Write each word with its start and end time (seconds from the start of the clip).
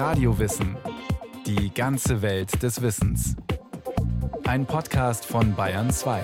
Radiowissen. 0.00 0.78
Die 1.44 1.74
ganze 1.74 2.22
Welt 2.22 2.62
des 2.62 2.80
Wissens. 2.80 3.36
Ein 4.44 4.64
Podcast 4.64 5.26
von 5.26 5.54
Bayern 5.54 5.90
2. 5.90 6.22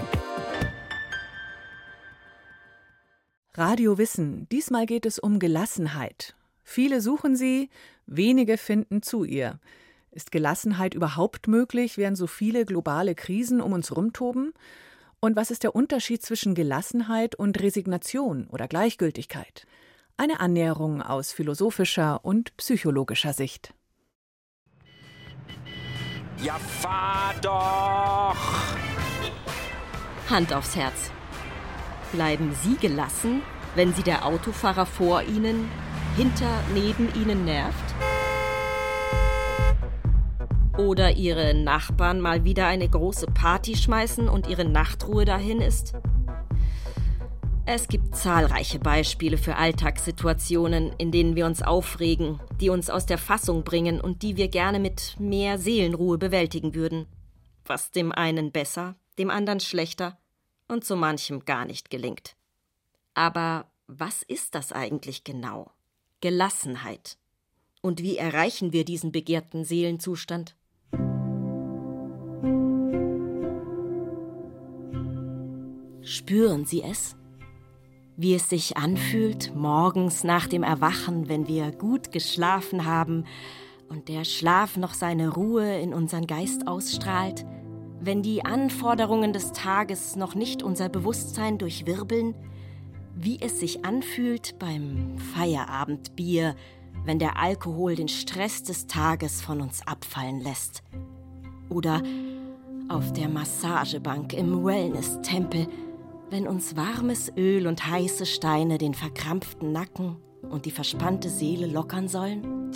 Radio 3.52 3.98
Wissen. 3.98 4.48
Diesmal 4.50 4.86
geht 4.86 5.04
es 5.04 5.18
um 5.18 5.38
Gelassenheit. 5.38 6.34
Viele 6.64 7.02
suchen 7.02 7.36
sie, 7.36 7.68
wenige 8.06 8.56
finden 8.56 9.02
zu 9.02 9.24
ihr. 9.24 9.60
Ist 10.10 10.32
Gelassenheit 10.32 10.94
überhaupt 10.94 11.46
möglich, 11.46 11.98
während 11.98 12.16
so 12.16 12.26
viele 12.26 12.64
globale 12.64 13.14
Krisen 13.14 13.60
um 13.60 13.74
uns 13.74 13.94
rumtoben? 13.94 14.54
Und 15.20 15.36
was 15.36 15.50
ist 15.50 15.64
der 15.64 15.74
Unterschied 15.74 16.22
zwischen 16.22 16.54
Gelassenheit 16.54 17.34
und 17.34 17.60
Resignation 17.60 18.46
oder 18.46 18.68
Gleichgültigkeit? 18.68 19.66
Eine 20.18 20.40
Annäherung 20.40 21.02
aus 21.02 21.32
philosophischer 21.32 22.24
und 22.24 22.56
psychologischer 22.56 23.34
Sicht. 23.34 23.74
Ja, 26.42 26.54
fahr 26.54 27.34
doch! 27.42 28.36
Hand 30.30 30.54
aufs 30.54 30.74
Herz. 30.74 31.10
Bleiben 32.12 32.56
Sie 32.62 32.76
gelassen, 32.76 33.42
wenn 33.74 33.92
Sie 33.92 34.02
der 34.02 34.24
Autofahrer 34.24 34.86
vor 34.86 35.22
Ihnen, 35.22 35.68
hinter, 36.16 36.62
neben 36.72 37.14
Ihnen 37.14 37.44
nervt? 37.44 37.94
Oder 40.78 41.12
Ihre 41.12 41.52
Nachbarn 41.52 42.20
mal 42.20 42.44
wieder 42.44 42.66
eine 42.66 42.88
große 42.88 43.26
Party 43.26 43.76
schmeißen 43.76 44.30
und 44.30 44.46
Ihre 44.46 44.64
Nachtruhe 44.64 45.26
dahin 45.26 45.60
ist? 45.60 45.94
Es 47.68 47.88
gibt 47.88 48.14
zahlreiche 48.14 48.78
Beispiele 48.78 49.36
für 49.36 49.56
Alltagssituationen, 49.56 50.92
in 50.98 51.10
denen 51.10 51.34
wir 51.34 51.46
uns 51.46 51.62
aufregen, 51.62 52.38
die 52.60 52.70
uns 52.70 52.88
aus 52.88 53.06
der 53.06 53.18
Fassung 53.18 53.64
bringen 53.64 54.00
und 54.00 54.22
die 54.22 54.36
wir 54.36 54.46
gerne 54.46 54.78
mit 54.78 55.16
mehr 55.18 55.58
Seelenruhe 55.58 56.16
bewältigen 56.16 56.76
würden. 56.76 57.06
Was 57.64 57.90
dem 57.90 58.12
einen 58.12 58.52
besser, 58.52 58.94
dem 59.18 59.30
anderen 59.30 59.58
schlechter 59.58 60.16
und 60.68 60.84
so 60.84 60.94
manchem 60.94 61.44
gar 61.44 61.64
nicht 61.64 61.90
gelingt. 61.90 62.36
Aber 63.14 63.66
was 63.88 64.22
ist 64.22 64.54
das 64.54 64.70
eigentlich 64.70 65.24
genau? 65.24 65.72
Gelassenheit. 66.20 67.18
Und 67.82 68.00
wie 68.00 68.16
erreichen 68.16 68.72
wir 68.72 68.84
diesen 68.84 69.10
begehrten 69.10 69.64
Seelenzustand? 69.64 70.54
Spüren 76.02 76.64
Sie 76.64 76.84
es? 76.84 77.16
Wie 78.16 78.34
es 78.34 78.48
sich 78.48 78.76
anfühlt 78.76 79.54
morgens 79.54 80.24
nach 80.24 80.46
dem 80.46 80.62
Erwachen, 80.62 81.28
wenn 81.28 81.48
wir 81.48 81.70
gut 81.70 82.12
geschlafen 82.12 82.86
haben 82.86 83.24
und 83.88 84.08
der 84.08 84.24
Schlaf 84.24 84.76
noch 84.76 84.94
seine 84.94 85.28
Ruhe 85.28 85.78
in 85.80 85.92
unseren 85.92 86.26
Geist 86.26 86.66
ausstrahlt, 86.66 87.44
wenn 88.00 88.22
die 88.22 88.44
Anforderungen 88.44 89.32
des 89.32 89.52
Tages 89.52 90.16
noch 90.16 90.34
nicht 90.34 90.62
unser 90.62 90.88
Bewusstsein 90.88 91.58
durchwirbeln, 91.58 92.34
wie 93.14 93.38
es 93.40 93.60
sich 93.60 93.84
anfühlt 93.84 94.58
beim 94.58 95.18
Feierabendbier, 95.34 96.54
wenn 97.04 97.18
der 97.18 97.38
Alkohol 97.38 97.94
den 97.94 98.08
Stress 98.08 98.62
des 98.62 98.86
Tages 98.86 99.40
von 99.40 99.60
uns 99.60 99.86
abfallen 99.86 100.40
lässt. 100.40 100.82
Oder 101.68 102.02
auf 102.88 103.12
der 103.12 103.28
Massagebank 103.28 104.32
im 104.32 104.64
Wellness-Tempel, 104.64 105.66
wenn 106.30 106.48
uns 106.48 106.76
warmes 106.76 107.32
Öl 107.36 107.66
und 107.66 107.86
heiße 107.86 108.26
Steine 108.26 108.78
den 108.78 108.94
verkrampften 108.94 109.72
Nacken 109.72 110.16
und 110.42 110.66
die 110.66 110.70
verspannte 110.70 111.30
Seele 111.30 111.66
lockern 111.66 112.08
sollen? 112.08 112.72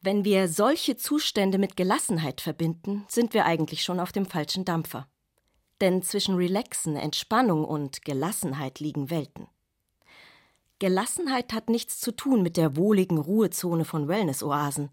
Wenn 0.00 0.24
wir 0.24 0.48
solche 0.48 0.96
Zustände 0.96 1.58
mit 1.58 1.76
Gelassenheit 1.76 2.40
verbinden, 2.40 3.04
sind 3.08 3.34
wir 3.34 3.44
eigentlich 3.44 3.82
schon 3.82 3.98
auf 3.98 4.12
dem 4.12 4.26
falschen 4.26 4.64
Dampfer. 4.64 5.08
Denn 5.80 6.02
zwischen 6.02 6.36
Relaxen, 6.36 6.96
Entspannung 6.96 7.64
und 7.64 8.04
Gelassenheit 8.04 8.78
liegen 8.78 9.10
Welten. 9.10 9.48
Gelassenheit 10.78 11.52
hat 11.52 11.68
nichts 11.68 11.98
zu 12.00 12.12
tun 12.12 12.42
mit 12.42 12.56
der 12.56 12.76
wohligen 12.76 13.18
Ruhezone 13.18 13.84
von 13.84 14.08
Wellness-Oasen. 14.08 14.90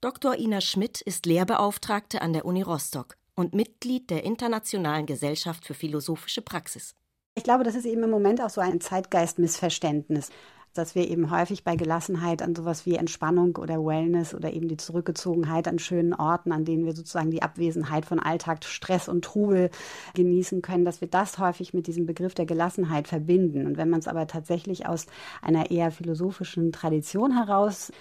Dr. 0.00 0.36
Ina 0.36 0.60
Schmidt 0.60 1.00
ist 1.00 1.24
Lehrbeauftragte 1.24 2.20
an 2.20 2.32
der 2.32 2.44
Uni 2.44 2.62
Rostock 2.62 3.16
und 3.34 3.54
Mitglied 3.54 4.10
der 4.10 4.24
Internationalen 4.24 5.06
Gesellschaft 5.06 5.64
für 5.64 5.74
Philosophische 5.74 6.42
Praxis. 6.42 6.94
Ich 7.34 7.44
glaube, 7.44 7.64
das 7.64 7.74
ist 7.74 7.86
eben 7.86 8.02
im 8.02 8.10
Moment 8.10 8.42
auch 8.42 8.50
so 8.50 8.60
ein 8.60 8.80
Zeitgeistmissverständnis, 8.80 10.30
dass 10.74 10.94
wir 10.94 11.08
eben 11.08 11.30
häufig 11.30 11.64
bei 11.64 11.76
Gelassenheit 11.76 12.42
an 12.42 12.54
sowas 12.54 12.86
wie 12.86 12.94
Entspannung 12.94 13.56
oder 13.56 13.84
Wellness 13.84 14.34
oder 14.34 14.52
eben 14.52 14.68
die 14.68 14.76
Zurückgezogenheit 14.76 15.68
an 15.68 15.78
schönen 15.78 16.14
Orten, 16.14 16.52
an 16.52 16.64
denen 16.64 16.84
wir 16.84 16.94
sozusagen 16.94 17.30
die 17.30 17.42
Abwesenheit 17.42 18.06
von 18.06 18.18
Alltag, 18.18 18.64
Stress 18.64 19.08
und 19.08 19.24
Trubel 19.24 19.70
genießen 20.14 20.62
können, 20.62 20.84
dass 20.84 21.00
wir 21.00 21.08
das 21.08 21.38
häufig 21.38 21.74
mit 21.74 21.86
diesem 21.86 22.06
Begriff 22.06 22.34
der 22.34 22.46
Gelassenheit 22.46 23.08
verbinden. 23.08 23.66
Und 23.66 23.76
wenn 23.76 23.90
man 23.90 24.00
es 24.00 24.08
aber 24.08 24.26
tatsächlich 24.26 24.86
aus 24.86 25.06
einer 25.42 25.70
eher 25.70 25.90
philosophischen 25.90 26.72
Tradition 26.72 27.36
heraus 27.36 27.92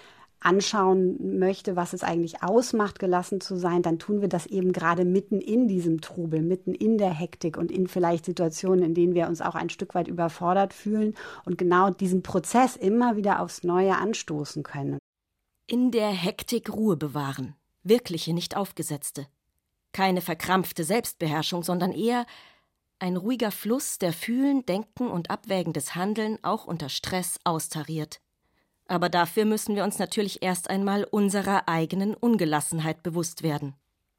anschauen 0.41 1.39
möchte, 1.39 1.75
was 1.75 1.93
es 1.93 2.03
eigentlich 2.03 2.43
ausmacht, 2.43 2.99
gelassen 2.99 3.39
zu 3.39 3.55
sein, 3.55 3.83
dann 3.83 3.99
tun 3.99 4.21
wir 4.21 4.27
das 4.27 4.47
eben 4.47 4.73
gerade 4.73 5.05
mitten 5.05 5.39
in 5.39 5.67
diesem 5.67 6.01
Trubel, 6.01 6.41
mitten 6.41 6.73
in 6.73 6.97
der 6.97 7.13
Hektik 7.13 7.57
und 7.57 7.71
in 7.71 7.87
vielleicht 7.87 8.25
Situationen, 8.25 8.83
in 8.83 8.93
denen 8.93 9.13
wir 9.13 9.27
uns 9.27 9.41
auch 9.41 9.55
ein 9.55 9.69
Stück 9.69 9.95
weit 9.95 10.07
überfordert 10.07 10.73
fühlen 10.73 11.13
und 11.45 11.57
genau 11.57 11.91
diesen 11.91 12.23
Prozess 12.23 12.75
immer 12.75 13.15
wieder 13.15 13.39
aufs 13.39 13.63
Neue 13.63 13.95
anstoßen 13.95 14.63
können. 14.63 14.97
In 15.67 15.91
der 15.91 16.09
Hektik 16.09 16.73
Ruhe 16.73 16.97
bewahren, 16.97 17.55
wirkliche, 17.83 18.33
nicht 18.33 18.57
aufgesetzte. 18.57 19.27
Keine 19.93 20.21
verkrampfte 20.21 20.83
Selbstbeherrschung, 20.83 21.63
sondern 21.63 21.91
eher 21.91 22.25
ein 22.99 23.15
ruhiger 23.15 23.51
Fluss, 23.51 23.99
der 23.99 24.13
Fühlen, 24.13 24.65
Denken 24.65 25.07
und 25.07 25.29
abwägendes 25.29 25.95
Handeln 25.95 26.37
auch 26.43 26.65
unter 26.65 26.89
Stress 26.89 27.39
austariert. 27.43 28.21
Aber 28.91 29.07
dafür 29.07 29.45
müssen 29.45 29.77
wir 29.77 29.85
uns 29.85 29.99
natürlich 29.99 30.43
erst 30.43 30.69
einmal 30.69 31.05
unserer 31.05 31.69
eigenen 31.69 32.13
Ungelassenheit 32.13 33.03
bewusst 33.03 33.41
werden. 33.41 33.73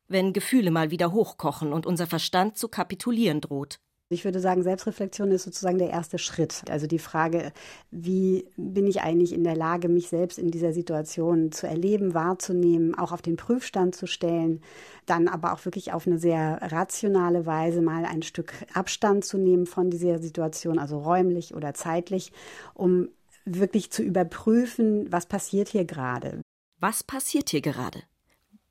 Wenn 0.09 0.33
Gefühle 0.33 0.71
mal 0.71 0.91
wieder 0.91 1.13
hochkochen 1.13 1.75
und 1.75 1.85
unser 1.85 2.07
Verstand 2.07 2.57
zu 2.57 2.69
kapitulieren 2.69 3.43
droht. 3.43 3.81
Ich 4.09 4.25
würde 4.25 4.41
sagen, 4.41 4.63
Selbstreflexion 4.63 5.31
ist 5.31 5.43
sozusagen 5.43 5.77
der 5.77 5.91
erste 5.91 6.17
Schritt. 6.17 6.65
Also 6.71 6.87
die 6.87 6.99
Frage, 6.99 7.53
wie 7.91 8.47
bin 8.57 8.87
ich 8.87 9.03
eigentlich 9.03 9.35
in 9.35 9.45
der 9.45 9.57
Lage, 9.57 9.91
mich 9.91 10.09
selbst 10.09 10.39
in 10.39 10.51
dieser 10.51 10.73
Situation 10.73 11.53
zu 11.53 11.67
erleben, 11.67 12.15
wahrzunehmen, 12.15 12.95
auch 12.95 13.13
auf 13.13 13.21
den 13.21 13.37
Prüfstand 13.37 13.95
zu 13.95 14.07
stellen, 14.07 14.63
dann 15.05 15.29
aber 15.29 15.53
auch 15.53 15.67
wirklich 15.67 15.93
auf 15.93 16.07
eine 16.07 16.19
sehr 16.19 16.59
rationale 16.63 17.45
Weise 17.45 17.83
mal 17.83 18.07
ein 18.07 18.23
Stück 18.23 18.55
Abstand 18.73 19.27
zu 19.27 19.37
nehmen 19.37 19.67
von 19.67 19.91
dieser 19.91 20.19
Situation, 20.19 20.79
also 20.79 20.99
räumlich 20.99 21.55
oder 21.55 21.75
zeitlich, 21.75 22.33
um 22.73 23.11
wirklich 23.45 23.91
zu 23.91 24.03
überprüfen, 24.03 25.11
was 25.11 25.27
passiert 25.27 25.69
hier 25.69 25.85
gerade. 25.85 26.43
Was 26.79 27.03
passiert 27.03 27.51
hier 27.51 27.61
gerade? 27.61 28.03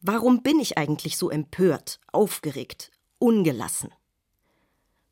Warum 0.01 0.41
bin 0.41 0.59
ich 0.59 0.77
eigentlich 0.77 1.17
so 1.17 1.29
empört, 1.29 1.99
aufgeregt, 2.11 2.91
ungelassen? 3.19 3.89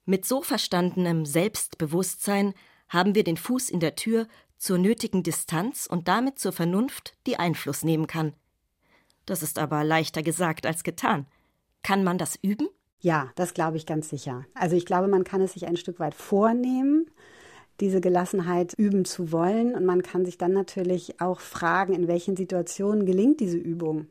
Mit 0.06 0.26
so 0.26 0.42
verstandenem 0.42 1.26
Selbstbewusstsein 1.26 2.54
haben 2.88 3.14
wir 3.14 3.24
den 3.24 3.38
Fuß 3.38 3.70
in 3.70 3.80
der 3.80 3.96
Tür 3.96 4.28
zur 4.58 4.78
nötigen 4.78 5.24
Distanz 5.24 5.86
und 5.86 6.08
damit 6.08 6.40
zur 6.40 6.52
Vernunft, 6.52 7.16
die 7.28 7.38
Einfluss 7.38 7.84
nehmen 7.84 8.08
kann. 8.08 8.34
Das 9.26 9.44
ist 9.44 9.60
aber 9.60 9.84
leichter 9.84 10.24
gesagt 10.24 10.66
als 10.66 10.84
getan. 10.84 11.28
Kann 11.84 12.04
man 12.04 12.18
das 12.18 12.36
üben? 12.42 12.68
Ja, 13.00 13.32
das 13.36 13.54
glaube 13.54 13.78
ich 13.78 13.86
ganz 13.86 14.10
sicher. 14.10 14.46
Also 14.56 14.76
ich 14.76 14.86
glaube, 14.86 15.08
man 15.08 15.24
kann 15.24 15.42
es 15.42 15.54
sich 15.54 15.68
ein 15.68 15.78
Stück 15.78 16.00
weit 16.00 16.16
vornehmen 16.16 17.10
diese 17.80 18.02
Gelassenheit 18.02 18.74
üben 18.78 19.06
zu 19.06 19.32
wollen. 19.32 19.76
Und 19.76 19.86
man 19.86 20.02
kann 20.02 20.26
sich 20.26 20.38
dann 20.38 20.54
natürlich 20.54 21.22
auch 21.22 21.40
fragen, 21.40 21.94
in 21.94 22.08
welchen 22.08 22.36
Situationen 22.36 23.06
gelingt 23.06 23.40
diese 23.40 23.58
Übung. 23.58 24.08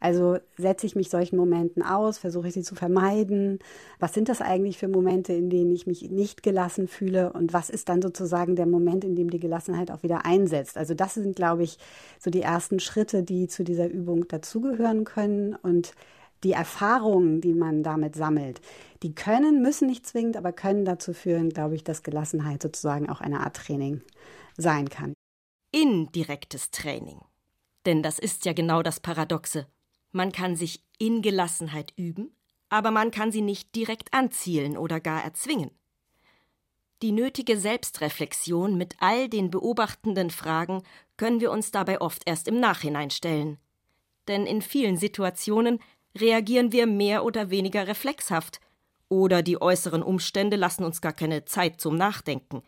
Also 0.00 0.38
setze 0.56 0.86
ich 0.86 0.96
mich 0.96 1.10
solchen 1.10 1.36
Momenten 1.36 1.82
aus, 1.82 2.18
versuche 2.18 2.48
ich 2.48 2.54
sie 2.54 2.62
zu 2.62 2.74
vermeiden. 2.74 3.58
Was 3.98 4.14
sind 4.14 4.28
das 4.28 4.40
eigentlich 4.40 4.78
für 4.78 4.88
Momente, 4.88 5.32
in 5.32 5.50
denen 5.50 5.72
ich 5.72 5.86
mich 5.86 6.10
nicht 6.10 6.42
gelassen 6.42 6.88
fühle? 6.88 7.32
Und 7.32 7.52
was 7.52 7.70
ist 7.70 7.88
dann 7.88 8.02
sozusagen 8.02 8.56
der 8.56 8.66
Moment, 8.66 9.04
in 9.04 9.14
dem 9.14 9.30
die 9.30 9.40
Gelassenheit 9.40 9.90
auch 9.90 10.02
wieder 10.02 10.24
einsetzt? 10.24 10.76
Also 10.76 10.94
das 10.94 11.14
sind, 11.14 11.36
glaube 11.36 11.62
ich, 11.62 11.78
so 12.18 12.30
die 12.30 12.42
ersten 12.42 12.80
Schritte, 12.80 13.22
die 13.22 13.48
zu 13.48 13.64
dieser 13.64 13.88
Übung 13.88 14.26
dazugehören 14.28 15.04
können. 15.04 15.54
Und 15.54 15.92
die 16.42 16.52
Erfahrungen, 16.52 17.40
die 17.40 17.54
man 17.54 17.82
damit 17.82 18.14
sammelt, 18.14 18.60
die 19.02 19.14
können, 19.14 19.62
müssen 19.62 19.88
nicht 19.88 20.06
zwingend, 20.06 20.36
aber 20.36 20.52
können 20.52 20.84
dazu 20.84 21.12
führen, 21.12 21.50
glaube 21.50 21.74
ich, 21.74 21.84
dass 21.84 22.02
Gelassenheit 22.02 22.62
sozusagen 22.62 23.08
auch 23.08 23.20
eine 23.20 23.40
Art 23.40 23.56
Training 23.56 24.02
sein 24.56 24.88
kann. 24.88 25.14
Indirektes 25.72 26.70
Training. 26.70 27.20
Denn 27.86 28.02
das 28.02 28.18
ist 28.18 28.44
ja 28.44 28.52
genau 28.52 28.82
das 28.82 29.00
Paradoxe. 29.00 29.66
Man 30.12 30.32
kann 30.32 30.56
sich 30.56 30.84
in 30.98 31.22
Gelassenheit 31.22 31.92
üben, 31.96 32.34
aber 32.68 32.90
man 32.90 33.10
kann 33.10 33.32
sie 33.32 33.42
nicht 33.42 33.74
direkt 33.74 34.12
anzielen 34.12 34.76
oder 34.76 35.00
gar 35.00 35.22
erzwingen. 35.22 35.70
Die 37.02 37.12
nötige 37.12 37.58
Selbstreflexion 37.58 38.76
mit 38.76 38.96
all 39.00 39.28
den 39.28 39.50
beobachtenden 39.50 40.30
Fragen 40.30 40.82
können 41.16 41.40
wir 41.40 41.50
uns 41.50 41.70
dabei 41.70 42.00
oft 42.00 42.22
erst 42.26 42.46
im 42.46 42.60
Nachhinein 42.60 43.10
stellen. 43.10 43.58
Denn 44.28 44.44
in 44.44 44.60
vielen 44.60 44.98
Situationen 44.98 45.80
reagieren 46.18 46.72
wir 46.72 46.86
mehr 46.86 47.24
oder 47.24 47.50
weniger 47.50 47.86
reflexhaft, 47.86 48.60
oder 49.08 49.42
die 49.42 49.60
äußeren 49.60 50.02
Umstände 50.02 50.56
lassen 50.56 50.84
uns 50.84 51.00
gar 51.00 51.12
keine 51.12 51.44
Zeit 51.44 51.80
zum 51.80 51.96
Nachdenken. 51.96 52.62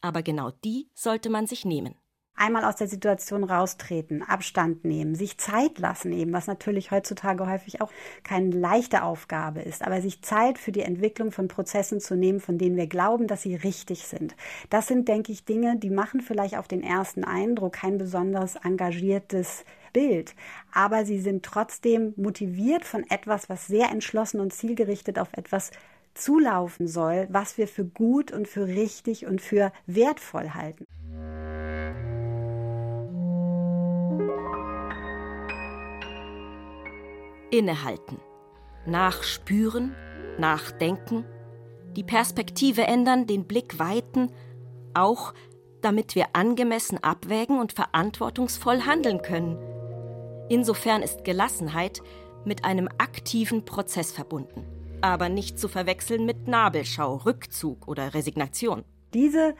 Aber 0.00 0.22
genau 0.22 0.52
die 0.64 0.88
sollte 0.94 1.30
man 1.30 1.46
sich 1.48 1.64
nehmen 1.64 1.96
einmal 2.40 2.64
aus 2.64 2.76
der 2.76 2.88
Situation 2.88 3.44
raustreten, 3.44 4.22
Abstand 4.22 4.84
nehmen, 4.84 5.14
sich 5.14 5.36
Zeit 5.38 5.78
lassen 5.78 6.12
eben, 6.12 6.32
was 6.32 6.46
natürlich 6.46 6.90
heutzutage 6.90 7.46
häufig 7.46 7.82
auch 7.82 7.92
keine 8.24 8.50
leichte 8.50 9.02
Aufgabe 9.02 9.60
ist, 9.60 9.82
aber 9.82 10.00
sich 10.00 10.22
Zeit 10.22 10.58
für 10.58 10.72
die 10.72 10.80
Entwicklung 10.80 11.32
von 11.32 11.48
Prozessen 11.48 12.00
zu 12.00 12.16
nehmen, 12.16 12.40
von 12.40 12.56
denen 12.56 12.76
wir 12.76 12.86
glauben, 12.86 13.26
dass 13.26 13.42
sie 13.42 13.54
richtig 13.54 14.06
sind. 14.06 14.34
Das 14.70 14.86
sind, 14.86 15.06
denke 15.06 15.32
ich, 15.32 15.44
Dinge, 15.44 15.76
die 15.76 15.90
machen 15.90 16.22
vielleicht 16.22 16.56
auf 16.56 16.66
den 16.66 16.82
ersten 16.82 17.24
Eindruck 17.24 17.74
kein 17.74 17.98
besonders 17.98 18.56
engagiertes 18.56 19.64
Bild, 19.92 20.34
aber 20.72 21.04
sie 21.04 21.20
sind 21.20 21.44
trotzdem 21.44 22.14
motiviert 22.16 22.84
von 22.84 23.08
etwas, 23.10 23.48
was 23.48 23.66
sehr 23.66 23.90
entschlossen 23.90 24.40
und 24.40 24.52
zielgerichtet 24.52 25.18
auf 25.18 25.32
etwas 25.32 25.70
zulaufen 26.14 26.88
soll, 26.88 27.26
was 27.30 27.58
wir 27.58 27.68
für 27.68 27.84
gut 27.84 28.32
und 28.32 28.48
für 28.48 28.66
richtig 28.66 29.26
und 29.26 29.40
für 29.40 29.72
wertvoll 29.86 30.50
halten. 30.50 30.86
Innehalten, 37.50 38.18
nachspüren, 38.86 39.94
nachdenken, 40.38 41.24
die 41.96 42.04
Perspektive 42.04 42.82
ändern, 42.82 43.26
den 43.26 43.44
Blick 43.46 43.78
weiten, 43.78 44.30
auch 44.94 45.34
damit 45.80 46.14
wir 46.14 46.26
angemessen 46.34 47.02
abwägen 47.02 47.58
und 47.58 47.72
verantwortungsvoll 47.72 48.82
handeln 48.82 49.22
können. 49.22 49.58
Insofern 50.50 51.02
ist 51.02 51.22
Gelassenheit 51.22 52.02
mit 52.44 52.64
einem 52.64 52.88
aktiven 52.98 53.64
Prozess 53.64 54.10
verbunden, 54.10 54.66
aber 55.00 55.28
nicht 55.28 55.60
zu 55.60 55.68
verwechseln 55.68 56.26
mit 56.26 56.48
Nabelschau, 56.48 57.18
Rückzug 57.18 57.86
oder 57.86 58.14
Resignation. 58.14 58.84
Diese 59.14 59.54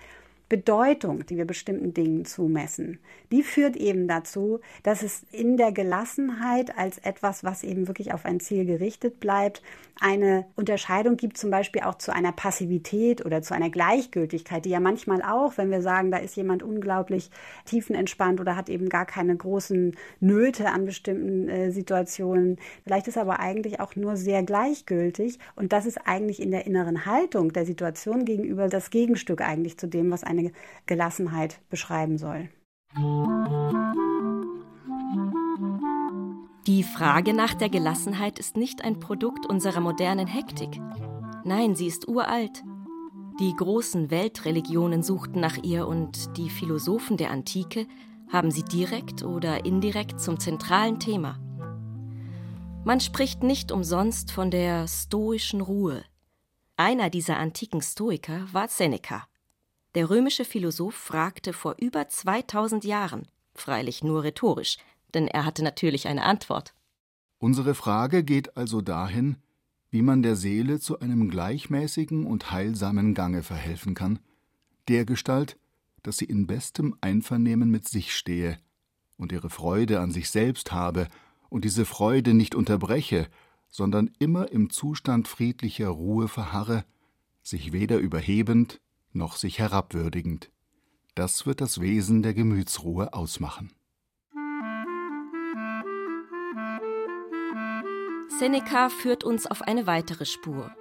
Bedeutung, 0.51 1.25
die 1.27 1.37
wir 1.37 1.45
bestimmten 1.45 1.95
Dingen 1.95 2.25
zumessen, 2.25 2.99
die 3.31 3.45
führt 3.45 3.77
eben 3.77 4.09
dazu, 4.09 4.59
dass 4.83 5.03
es 5.03 5.23
in 5.31 5.57
der 5.57 5.71
Gelassenheit 5.71 6.77
als 6.77 6.99
etwas, 6.99 7.45
was 7.45 7.63
eben 7.63 7.87
wirklich 7.87 8.13
auf 8.13 8.25
ein 8.25 8.41
Ziel 8.41 8.67
gerichtet 8.67 9.21
bleibt, 9.21 9.63
eine 10.01 10.47
Unterscheidung 10.57 11.17
gibt, 11.17 11.39
zum 11.39 11.51
Beispiel 11.51 11.83
auch 11.83 11.97
zu 11.97 12.13
einer 12.13 12.33
Passivität 12.33 13.25
oder 13.25 13.43
zu 13.43 13.55
einer 13.55 13.71
Gleichgültigkeit, 13.71 14.65
die 14.65 14.71
ja 14.71 14.81
manchmal 14.81 15.23
auch, 15.23 15.57
wenn 15.57 15.71
wir 15.71 15.83
sagen, 15.83 16.11
da 16.11 16.17
ist 16.17 16.35
jemand 16.37 16.65
unglaublich 16.65 17.31
tiefenentspannt 17.67 18.41
oder 18.41 18.57
hat 18.57 18.69
eben 18.69 18.89
gar 18.89 19.07
keine 19.07 19.37
großen 19.37 19.95
Nöte 20.19 20.71
an 20.71 20.85
bestimmten 20.85 21.49
äh, 21.49 21.71
Situationen, 21.71 22.57
vielleicht 22.83 23.07
ist 23.07 23.19
aber 23.19 23.39
eigentlich 23.39 23.79
auch 23.79 23.95
nur 23.95 24.17
sehr 24.17 24.43
gleichgültig 24.43 25.39
und 25.55 25.73
das 25.73 25.87
ist 25.87 25.99
eigentlich 26.07 26.43
in 26.43 26.51
der 26.51 26.67
inneren 26.67 27.07
Haltung 27.07 27.53
der 27.53 27.67
Situation 27.67 28.25
gegenüber 28.25 28.69
das 28.69 28.91
Gegenstück 28.91 29.43
eigentlich 29.43 29.79
zu 29.79 29.87
dem, 29.87 30.11
was 30.11 30.25
eine 30.25 30.40
eine 30.41 30.53
Gelassenheit 30.87 31.61
beschreiben 31.69 32.19
soll. 32.19 32.49
Die 36.67 36.83
Frage 36.83 37.33
nach 37.33 37.55
der 37.55 37.69
Gelassenheit 37.69 38.39
ist 38.39 38.57
nicht 38.57 38.85
ein 38.85 39.01
Produkt 39.01 39.47
unserer 39.47 39.81
modernen 39.81 40.27
Hektik. 40.27 40.81
Nein, 41.45 41.75
sie 41.75 41.87
ist 41.87 42.09
uralt. 42.09 42.63
Die 43.41 43.55
großen 43.57 44.11
Weltreligionen 44.11 45.03
suchten 45.03 45.41
nach 45.41 45.57
ihr 45.63 45.87
und 45.87 46.37
die 46.37 46.51
Philosophen 46.51 47.17
der 47.17 47.31
Antike 47.31 47.87
haben 48.31 48.51
sie 48.51 48.63
direkt 48.63 49.23
oder 49.23 49.65
indirekt 49.65 50.21
zum 50.21 50.39
zentralen 50.39 51.01
Thema. 51.01 51.39
Man 52.85 53.01
spricht 53.01 53.43
nicht 53.43 53.73
umsonst 53.73 54.31
von 54.31 54.51
der 54.51 54.87
stoischen 54.87 55.61
Ruhe. 55.61 56.05
Einer 56.77 57.11
dieser 57.11 57.37
antiken 57.37 57.83
Stoiker 57.83 58.47
war 58.53 58.69
Seneca. 58.69 59.27
Der 59.97 60.09
römische 60.09 60.45
Philosoph 60.45 60.95
fragte 60.95 61.53
vor 61.53 61.75
über 61.81 62.09
2000 62.09 62.85
Jahren, 62.85 63.27
freilich 63.55 64.05
nur 64.05 64.23
rhetorisch, 64.23 64.79
denn 65.15 65.27
er 65.27 65.45
hatte 65.45 65.65
natürlich 65.65 66.07
eine 66.07 66.23
Antwort. 66.23 66.75
Unsere 67.39 67.75
Frage 67.75 68.23
geht 68.23 68.57
also 68.57 68.83
dahin, 68.83 69.37
wie 69.91 70.03
man 70.03 70.23
der 70.23 70.37
Seele 70.37 70.79
zu 70.79 71.01
einem 71.01 71.29
gleichmäßigen 71.29 72.25
und 72.25 72.53
heilsamen 72.53 73.15
Gange 73.15 73.43
verhelfen 73.43 73.95
kann, 73.95 74.21
dergestalt, 74.89 75.59
dass 76.05 76.19
sie 76.19 76.27
in 76.27 76.47
bestem 76.47 76.97
Einvernehmen 77.01 77.69
mit 77.69 77.89
sich 77.89 78.15
stehe 78.15 78.59
und 79.17 79.33
ihre 79.33 79.51
Freude 79.51 79.99
an 79.99 80.13
sich 80.13 80.31
selbst 80.31 80.71
habe 80.71 81.09
und 81.49 81.65
diese 81.65 81.85
Freude 81.85 82.33
nicht 82.33 82.55
unterbreche, 82.55 83.27
sondern 83.69 84.11
immer 84.21 84.53
im 84.53 84.71
Zustand 84.71 85.27
friedlicher 85.27 85.89
Ruhe 85.89 86.29
verharre, 86.29 86.85
sich 87.43 87.73
weder 87.73 87.99
überhebend 87.99 88.81
noch 89.13 89.37
sich 89.37 89.59
herabwürdigend. 89.59 90.51
Das 91.15 91.47
wird 91.47 91.61
das 91.61 91.81
Wesen 91.81 92.23
der 92.23 92.35
Gemütsruhe 92.35 93.13
ausmachen. 93.13 93.73
Seneca 98.39 98.89
führt 98.89 99.23
uns 99.23 99.47
auf 99.47 99.63
eine 99.63 99.87
weitere 99.87 100.25
Spur. 100.25 100.75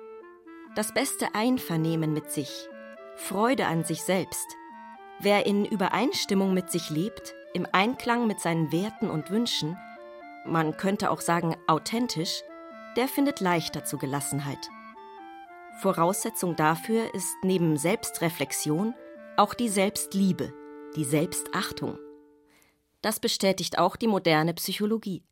Das 0.76 0.94
beste 0.94 1.36
Einvernehmen 1.36 2.14
mit 2.14 2.32
sich, 2.32 2.70
Freude 3.18 3.68
an 3.68 3.84
sich 3.84 4.02
selbst. 4.04 4.48
Wer 5.20 5.46
in 5.46 5.66
Übereinstimmung 5.66 6.54
mit 6.54 6.72
sich 6.72 6.90
lebt, 6.90 7.34
im 7.54 7.68
Einklang 7.72 8.28
mit 8.28 8.40
seinen 8.40 8.72
Werten 8.72 9.10
und 9.10 9.30
Wünschen, 9.30 9.78
man 10.46 10.78
könnte 10.78 11.12
auch 11.12 11.20
sagen 11.20 11.56
authentisch, 11.68 12.44
der 12.96 13.08
findet 13.08 13.42
leichter 13.42 13.84
zu 13.84 13.98
Gelassenheit. 13.98 14.70
Voraussetzung 15.82 16.58
dafür 16.58 17.14
ist 17.14 17.34
neben 17.42 17.78
Selbstreflexion 17.78 18.94
auch 19.38 19.54
die 19.54 19.70
Selbstliebe, 19.70 20.54
die 20.98 21.06
Selbstachtung. 21.06 21.98
Das 23.02 23.22
bestätigt 23.22 23.78
auch 23.78 23.96
die 23.96 24.08
moderne 24.08 24.54
Psychologie. 24.56 25.24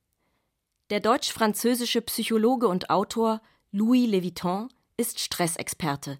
Der 0.89 1.01
deutsch-französische 1.01 2.01
Psychologe 2.01 2.69
und 2.69 2.89
Autor 2.89 3.41
Louis 3.71 4.07
Leviton 4.07 4.69
ist 4.95 5.19
Stressexperte 5.19 6.17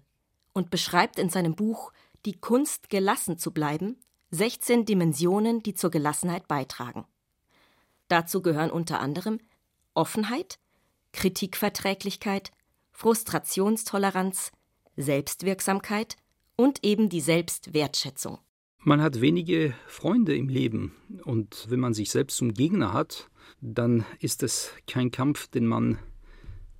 und 0.52 0.68
beschreibt 0.68 1.18
in 1.18 1.30
seinem 1.30 1.54
Buch 1.54 1.90
Die 2.26 2.38
Kunst, 2.38 2.90
gelassen 2.90 3.38
zu 3.38 3.50
bleiben 3.50 3.96
16 4.30 4.84
Dimensionen, 4.84 5.62
die 5.62 5.72
zur 5.72 5.90
Gelassenheit 5.90 6.46
beitragen. 6.48 7.06
Dazu 8.08 8.42
gehören 8.42 8.70
unter 8.70 9.00
anderem 9.00 9.40
Offenheit, 9.94 10.58
Kritikverträglichkeit, 11.12 12.52
Frustrationstoleranz, 12.98 14.50
Selbstwirksamkeit 14.96 16.16
und 16.56 16.84
eben 16.84 17.08
die 17.08 17.20
Selbstwertschätzung. 17.20 18.38
Man 18.80 19.00
hat 19.00 19.20
wenige 19.20 19.72
Freunde 19.86 20.34
im 20.34 20.48
Leben 20.48 20.96
und 21.22 21.66
wenn 21.68 21.78
man 21.78 21.94
sich 21.94 22.10
selbst 22.10 22.38
zum 22.38 22.54
Gegner 22.54 22.92
hat, 22.92 23.30
dann 23.60 24.04
ist 24.18 24.42
es 24.42 24.72
kein 24.88 25.12
Kampf, 25.12 25.46
den 25.46 25.64
man 25.64 26.00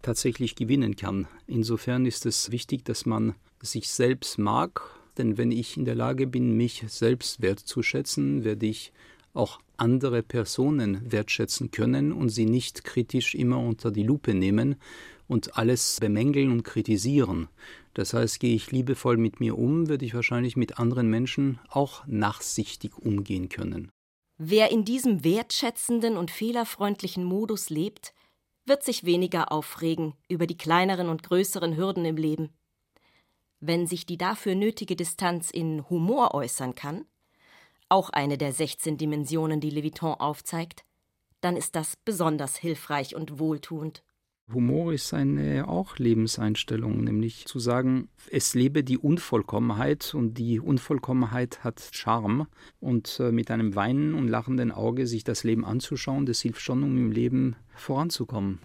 tatsächlich 0.02 0.56
gewinnen 0.56 0.96
kann. 0.96 1.28
Insofern 1.46 2.04
ist 2.04 2.26
es 2.26 2.50
wichtig, 2.50 2.84
dass 2.84 3.06
man 3.06 3.36
sich 3.62 3.88
selbst 3.88 4.38
mag, 4.38 4.82
denn 5.18 5.38
wenn 5.38 5.52
ich 5.52 5.76
in 5.76 5.84
der 5.84 5.94
Lage 5.94 6.26
bin, 6.26 6.56
mich 6.56 6.82
selbst 6.88 7.42
wertzuschätzen, 7.42 8.42
werde 8.42 8.66
ich 8.66 8.92
auch 9.34 9.60
andere 9.76 10.24
Personen 10.24 11.00
wertschätzen 11.12 11.70
können 11.70 12.10
und 12.12 12.30
sie 12.30 12.46
nicht 12.46 12.82
kritisch 12.82 13.36
immer 13.36 13.60
unter 13.60 13.92
die 13.92 14.02
Lupe 14.02 14.34
nehmen 14.34 14.74
und 15.28 15.56
alles 15.56 15.98
bemängeln 16.00 16.50
und 16.50 16.64
kritisieren. 16.64 17.48
Das 17.94 18.14
heißt, 18.14 18.40
gehe 18.40 18.54
ich 18.54 18.70
liebevoll 18.72 19.16
mit 19.16 19.40
mir 19.40 19.56
um, 19.58 19.88
würde 19.88 20.04
ich 20.04 20.14
wahrscheinlich 20.14 20.56
mit 20.56 20.78
anderen 20.78 21.08
Menschen 21.08 21.60
auch 21.68 22.06
nachsichtig 22.06 22.98
umgehen 22.98 23.48
können. 23.48 23.90
Wer 24.38 24.70
in 24.70 24.84
diesem 24.84 25.24
wertschätzenden 25.24 26.16
und 26.16 26.30
fehlerfreundlichen 26.30 27.24
Modus 27.24 27.70
lebt, 27.70 28.14
wird 28.64 28.84
sich 28.84 29.04
weniger 29.04 29.50
aufregen 29.50 30.14
über 30.28 30.46
die 30.46 30.56
kleineren 30.56 31.08
und 31.08 31.22
größeren 31.22 31.76
Hürden 31.76 32.04
im 32.04 32.16
Leben. 32.16 32.50
Wenn 33.60 33.86
sich 33.86 34.06
die 34.06 34.18
dafür 34.18 34.54
nötige 34.54 34.94
Distanz 34.94 35.50
in 35.50 35.88
Humor 35.90 36.34
äußern 36.34 36.74
kann, 36.74 37.06
auch 37.88 38.10
eine 38.10 38.38
der 38.38 38.52
16 38.52 38.98
Dimensionen, 38.98 39.60
die 39.60 39.70
Leviton 39.70 40.14
aufzeigt, 40.14 40.84
dann 41.40 41.56
ist 41.56 41.74
das 41.74 41.96
besonders 41.96 42.56
hilfreich 42.56 43.16
und 43.16 43.38
wohltuend. 43.38 44.04
Humor 44.52 44.94
ist 44.94 45.12
eine 45.12 45.68
auch 45.68 45.98
Lebenseinstellung, 45.98 47.04
nämlich 47.04 47.44
zu 47.44 47.58
sagen, 47.58 48.08
es 48.30 48.54
lebe 48.54 48.82
die 48.82 48.96
Unvollkommenheit 48.96 50.14
und 50.14 50.38
die 50.38 50.58
Unvollkommenheit 50.58 51.64
hat 51.64 51.90
Charme 51.92 52.46
und 52.80 53.20
äh, 53.20 53.30
mit 53.30 53.50
einem 53.50 53.74
weinenden 53.74 54.14
und 54.14 54.28
lachenden 54.28 54.72
Auge 54.72 55.06
sich 55.06 55.22
das 55.22 55.44
Leben 55.44 55.66
anzuschauen, 55.66 56.24
das 56.24 56.40
hilft 56.40 56.62
schon, 56.62 56.82
um 56.82 56.96
im 56.96 57.12
Leben 57.12 57.56
voranzukommen. 57.74 58.60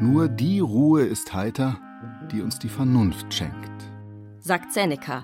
Nur 0.00 0.28
die 0.28 0.58
Ruhe 0.58 1.04
ist 1.04 1.32
heiter, 1.32 1.80
die 2.32 2.42
uns 2.42 2.58
die 2.58 2.68
Vernunft 2.68 3.32
schenkt. 3.32 3.84
Sagt 4.40 4.72
Seneca 4.72 5.22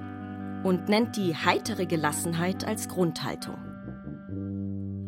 und 0.62 0.88
nennt 0.88 1.16
die 1.16 1.35
heitere 1.35 1.87
Gelassenheit 1.87 2.64
als 2.64 2.88
Grundhaltung. 2.88 3.72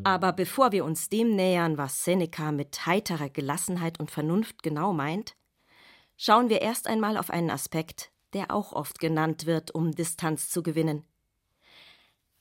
Aber 0.04 0.34
bevor 0.34 0.72
wir 0.72 0.84
uns 0.84 1.08
dem 1.08 1.34
nähern, 1.34 1.78
was 1.78 2.04
Seneca 2.04 2.52
mit 2.52 2.84
heiterer 2.84 3.30
Gelassenheit 3.30 3.98
und 3.98 4.10
Vernunft 4.10 4.62
genau 4.62 4.92
meint, 4.92 5.34
schauen 6.18 6.50
wir 6.50 6.60
erst 6.60 6.86
einmal 6.86 7.16
auf 7.16 7.30
einen 7.30 7.50
Aspekt, 7.50 8.10
der 8.34 8.50
auch 8.50 8.72
oft 8.72 8.98
genannt 8.98 9.46
wird, 9.46 9.74
um 9.74 9.92
Distanz 9.92 10.50
zu 10.50 10.62
gewinnen. 10.62 11.04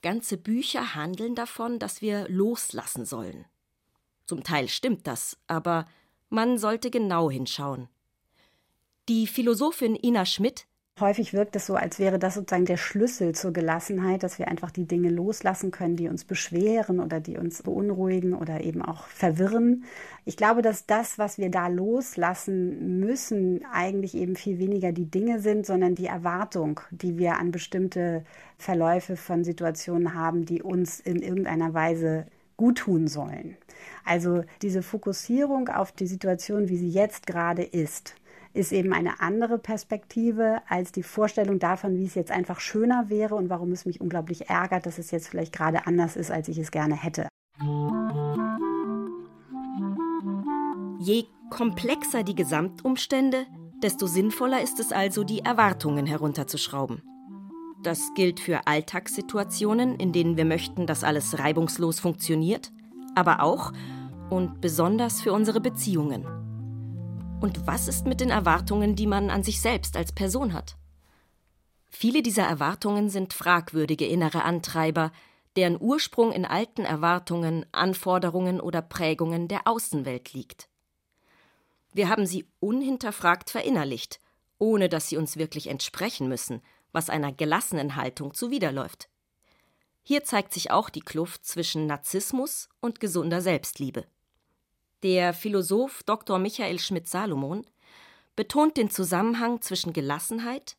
Ganze 0.02 0.36
Bücher 0.36 0.96
handeln 0.96 1.36
davon, 1.36 1.80
dass 1.80 2.02
wir 2.02 2.28
loslassen 2.28 3.06
sollen. 3.06 3.46
Zum 4.26 4.44
Teil 4.44 4.68
stimmt 4.68 5.08
das, 5.08 5.38
aber 5.48 5.88
man 6.30 6.58
sollte 6.58 6.92
genau 6.92 7.32
hinschauen. 7.32 7.88
Die 9.08 9.26
Philosophin 9.28 9.96
Ina 9.96 10.26
Schmidt 10.26 10.66
Häufig 11.00 11.34
wirkt 11.34 11.56
es 11.56 11.66
so, 11.66 11.74
als 11.76 11.98
wäre 11.98 12.20
das 12.20 12.36
sozusagen 12.36 12.66
der 12.66 12.78
Schlüssel 12.78 13.34
zur 13.34 13.52
Gelassenheit, 13.52 14.22
dass 14.22 14.38
wir 14.38 14.48
einfach 14.48 14.70
die 14.70 14.86
Dinge 14.86 15.10
loslassen 15.10 15.72
können, 15.72 15.96
die 15.96 16.08
uns 16.08 16.24
beschweren 16.24 17.00
oder 17.00 17.20
die 17.20 17.36
uns 17.36 17.64
beunruhigen 17.64 18.36
oder 18.36 18.62
eben 18.64 18.84
auch 18.84 19.08
verwirren. 19.08 19.86
Ich 20.24 20.38
glaube, 20.38 20.62
dass 20.62 20.86
das, 20.86 21.18
was 21.18 21.40
wir 21.40 21.50
da 21.50 21.68
loslassen 21.68 23.00
müssen, 23.00 23.66
eigentlich 23.74 24.14
eben 24.14 24.36
viel 24.36 24.60
weniger 24.60 24.92
die 24.92 25.10
Dinge 25.10 25.40
sind, 25.40 25.66
sondern 25.66 25.96
die 25.96 26.06
Erwartung, 26.06 26.80
die 26.92 27.18
wir 27.18 27.40
an 27.40 27.50
bestimmte 27.50 28.24
Verläufe 28.60 29.18
von 29.18 29.44
Situationen 29.44 30.14
haben, 30.14 30.46
die 30.46 30.62
uns 30.62 31.00
in 31.00 31.24
irgendeiner 31.24 31.74
Weise 31.74 32.28
gut 32.56 32.78
tun 32.78 33.08
sollen. 33.08 33.58
Also 34.06 34.44
diese 34.62 34.84
Fokussierung 34.84 35.70
auf 35.70 35.92
die 35.92 36.08
Situation, 36.08 36.70
wie 36.70 36.78
sie 36.78 36.90
jetzt 36.90 37.26
gerade 37.26 37.64
ist 37.64 38.14
ist 38.54 38.72
eben 38.72 38.94
eine 38.94 39.20
andere 39.20 39.58
Perspektive 39.58 40.62
als 40.68 40.92
die 40.92 41.04
Vorstellung 41.04 41.60
davon, 41.60 41.98
wie 41.98 42.06
es 42.06 42.16
jetzt 42.16 42.32
einfach 42.32 42.60
schöner 42.60 43.10
wäre 43.10 43.36
und 43.36 43.50
warum 43.50 43.72
es 43.72 43.86
mich 43.86 44.00
unglaublich 44.00 44.50
ärgert, 44.50 44.86
dass 44.86 45.00
es 45.00 45.12
jetzt 45.12 45.28
vielleicht 45.28 45.54
gerade 45.54 45.88
anders 45.88 46.16
ist, 46.16 46.32
als 46.32 46.48
ich 46.48 46.58
es 46.58 46.72
gerne 46.72 46.96
hätte. 46.96 47.28
Je 51.00 51.26
komplexer 51.50 52.24
die 52.24 52.36
Gesamtumstände, 52.36 53.46
desto 53.82 54.08
sinnvoller 54.08 54.62
ist 54.62 54.80
es 54.80 54.92
also, 54.92 55.24
die 55.24 55.40
Erwartungen 55.40 56.06
herunterzuschrauben. 56.06 57.02
Das 57.84 58.14
gilt 58.16 58.40
für 58.40 58.66
Alltagssituationen, 58.66 59.96
in 59.96 60.14
denen 60.14 60.38
wir 60.38 60.46
möchten, 60.46 60.88
dass 60.88 61.04
alles 61.04 61.40
reibungslos 61.40 62.00
funktioniert, 62.00 62.72
aber 63.14 63.44
auch 63.44 63.74
und 64.30 64.62
besonders 64.62 65.22
für 65.22 65.34
unsere 65.34 65.60
Beziehungen. 65.60 66.43
Und 67.42 67.68
was 67.68 67.88
ist 67.88 68.06
mit 68.06 68.22
den 68.22 68.30
Erwartungen, 68.30 68.96
die 68.96 69.08
man 69.08 69.30
an 69.30 69.44
sich 69.44 69.62
selbst 69.62 69.98
als 69.98 70.12
Person 70.12 70.54
hat? 70.54 70.78
Viele 71.90 72.24
dieser 72.24 72.44
Erwartungen 72.44 73.10
sind 73.10 73.34
fragwürdige 73.34 74.06
innere 74.06 74.44
Antreiber, 74.44 75.12
deren 75.56 75.80
Ursprung 75.80 76.32
in 76.32 76.46
alten 76.46 76.86
Erwartungen, 76.86 77.66
Anforderungen 77.72 78.60
oder 78.60 78.82
Prägungen 78.82 79.48
der 79.48 79.68
Außenwelt 79.68 80.34
liegt. 80.34 80.70
Wir 81.94 82.10
haben 82.10 82.26
sie 82.26 82.48
unhinterfragt 82.60 83.52
verinnerlicht, 83.52 84.20
ohne 84.58 84.90
dass 84.90 85.10
sie 85.10 85.18
uns 85.18 85.38
wirklich 85.38 85.68
entsprechen 85.68 86.28
müssen, 86.28 86.62
was 86.92 87.10
einer 87.10 87.32
gelassenen 87.32 87.96
Haltung 87.96 88.34
zuwiderläuft. 88.34 89.10
Hier 90.02 90.24
zeigt 90.24 90.54
sich 90.54 90.72
auch 90.72 90.90
die 90.90 91.02
Kluft 91.02 91.46
zwischen 91.46 91.86
Narzissmus 91.86 92.70
und 92.82 93.00
gesunder 93.00 93.42
Selbstliebe. 93.42 94.06
Der 95.04 95.34
Philosoph 95.34 96.04
Dr. 96.04 96.40
Michael 96.40 96.80
Schmidt-Salomon 96.80 97.68
betont 98.38 98.78
den 98.78 98.90
Zusammenhang 98.90 99.62
zwischen 99.62 99.92
Gelassenheit 99.92 100.78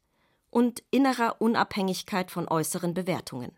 und 0.49 0.83
innerer 0.91 1.43
Unabhängigkeit 1.43 2.31
von 2.31 2.49
äußeren 2.49 2.95
Bewertungen. 2.95 3.53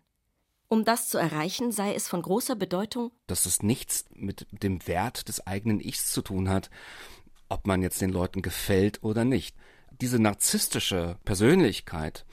Um 0.67 0.83
das 0.83 1.07
zu 1.07 1.17
erreichen, 1.17 1.71
sei 1.71 1.95
es 1.95 2.09
von 2.09 2.21
großer 2.21 2.57
Bedeutung, 2.57 3.11
dass 3.27 3.45
es 3.45 3.63
nichts 3.63 4.03
mit 4.13 4.45
dem 4.51 4.85
Wert 4.85 5.29
des 5.29 5.47
eigenen 5.47 5.79
Ichs 5.79 6.11
zu 6.11 6.21
tun 6.21 6.49
hat, 6.49 6.69
ob 7.47 7.65
man 7.65 7.81
jetzt 7.81 8.01
den 8.01 8.11
Leuten 8.11 8.41
gefällt 8.41 9.01
oder 9.03 9.23
nicht 9.23 9.55
diese 10.01 10.19
narzisstische 10.19 11.17
Persönlichkeit, 11.25 12.25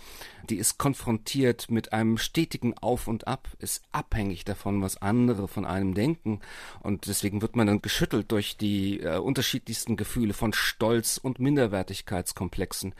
die 0.50 0.56
ist 0.56 0.78
konfrontiert 0.78 1.70
mit 1.70 1.92
einem 1.92 2.18
stetigen 2.18 2.76
Auf 2.76 3.08
und 3.08 3.26
Ab, 3.26 3.48
ist 3.58 3.82
abhängig 3.92 4.44
davon, 4.44 4.82
was 4.82 5.00
andere 5.00 5.48
von 5.48 5.64
einem 5.64 5.94
denken. 5.94 6.40
Und 6.80 7.06
deswegen 7.06 7.42
wird 7.42 7.56
man 7.56 7.66
dann 7.66 7.82
geschüttelt 7.82 8.30
durch 8.30 8.56
die 8.56 9.00
äh, 9.00 9.16
unterschiedlichsten 9.16 9.96
Gefühle 9.96 10.34
von 10.34 10.52
Stolz 10.52 11.18
und 11.18 11.38
Minderwertigkeitskomplexen. 11.38 12.94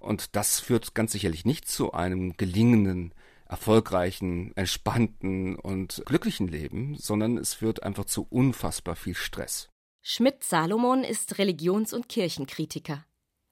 Und 0.00 0.36
das 0.36 0.60
führt 0.60 0.94
ganz 0.94 1.12
sicherlich 1.12 1.44
nicht 1.44 1.68
zu 1.68 1.92
einem 1.92 2.36
gelingenden 2.36 3.12
erfolgreichen, 3.46 4.56
entspannten 4.56 5.56
und 5.56 6.02
glücklichen 6.06 6.48
Leben, 6.48 6.96
sondern 6.96 7.36
es 7.38 7.54
führt 7.54 7.82
einfach 7.82 8.04
zu 8.04 8.26
unfassbar 8.28 8.96
viel 8.96 9.14
Stress. 9.14 9.68
Schmidt-Salomon 10.02 11.02
ist 11.02 11.38
Religions- 11.38 11.92
und 11.92 12.08
Kirchenkritiker. 12.08 13.04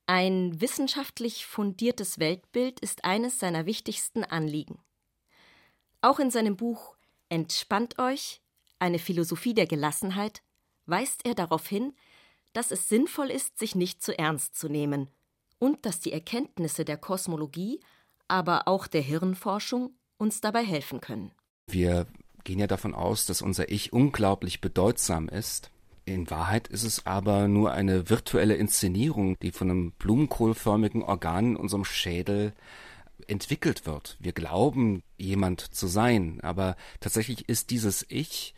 Ein 0.06 0.61
wissenschaftlich 0.61 1.47
fundiertes 1.47 2.18
Weltbild 2.18 2.80
ist 2.80 3.04
eines 3.04 3.38
seiner 3.38 3.66
wichtigsten 3.66 4.25
Anliegen. 4.25 4.80
Auch 6.00 6.18
in 6.18 6.30
seinem 6.30 6.56
Buch 6.56 6.97
Entspannt 7.32 7.99
euch, 7.99 8.42
eine 8.78 8.99
Philosophie 8.99 9.54
der 9.54 9.66
Gelassenheit, 9.66 10.42
weist 10.85 11.25
er 11.25 11.35
darauf 11.35 11.66
hin, 11.66 11.94
dass 12.52 12.71
es 12.71 12.90
sinnvoll 12.90 13.30
ist, 13.30 13.59
sich 13.59 13.75
nicht 13.75 14.02
zu 14.02 14.18
ernst 14.18 14.54
zu 14.54 14.68
nehmen 14.68 15.09
und 15.59 15.87
dass 15.87 16.00
die 16.00 16.12
Erkenntnisse 16.12 16.85
der 16.85 16.99
Kosmologie, 16.99 17.80
aber 18.28 18.68
auch 18.68 18.87
der 18.87 19.00
Hirnforschung 19.00 19.97
uns 20.18 20.42
dabei 20.42 20.62
helfen 20.62 21.00
können. 21.00 21.32
Wir 21.68 22.06
gehen 22.44 22.59
ja 22.59 22.66
davon 22.66 22.94
aus, 22.94 23.25
dass 23.25 23.40
unser 23.40 23.71
Ich 23.71 23.94
unglaublich 23.94 24.61
bedeutsam 24.61 25.30
ist 25.30 25.71
in 26.04 26.30
Wahrheit 26.30 26.68
ist 26.68 26.82
es 26.82 27.06
aber 27.06 27.49
nur 27.49 27.73
eine 27.73 28.11
virtuelle 28.11 28.54
Inszenierung, 28.54 29.37
die 29.40 29.52
von 29.52 29.71
einem 29.71 29.92
blumenkohlförmigen 29.92 31.02
Organ 31.02 31.50
in 31.50 31.56
unserem 31.56 31.85
Schädel 31.85 32.52
entwickelt 33.28 33.87
wird. 33.87 34.16
Wir 34.21 34.32
glauben, 34.32 35.02
jemand 35.16 35.61
zu 35.61 35.87
sein, 35.87 36.40
aber 36.42 36.76
tatsächlich 37.00 37.49
ist 37.49 37.71
dieses 37.71 38.04
Ich 38.09 38.54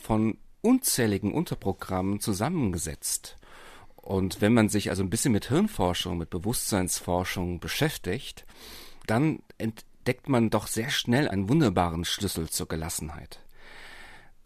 von 0.00 0.38
unzähligen 0.62 1.32
Unterprogrammen 1.32 2.20
zusammengesetzt. 2.20 3.36
Und 3.96 4.40
wenn 4.40 4.54
man 4.54 4.68
sich 4.68 4.90
also 4.90 5.02
ein 5.02 5.10
bisschen 5.10 5.32
mit 5.32 5.48
Hirnforschung, 5.48 6.18
mit 6.18 6.30
Bewusstseinsforschung 6.30 7.60
beschäftigt, 7.60 8.46
dann 9.06 9.42
entdeckt 9.58 10.28
man 10.28 10.50
doch 10.50 10.66
sehr 10.66 10.90
schnell 10.90 11.28
einen 11.28 11.48
wunderbaren 11.48 12.04
Schlüssel 12.04 12.48
zur 12.48 12.68
Gelassenheit. 12.68 13.40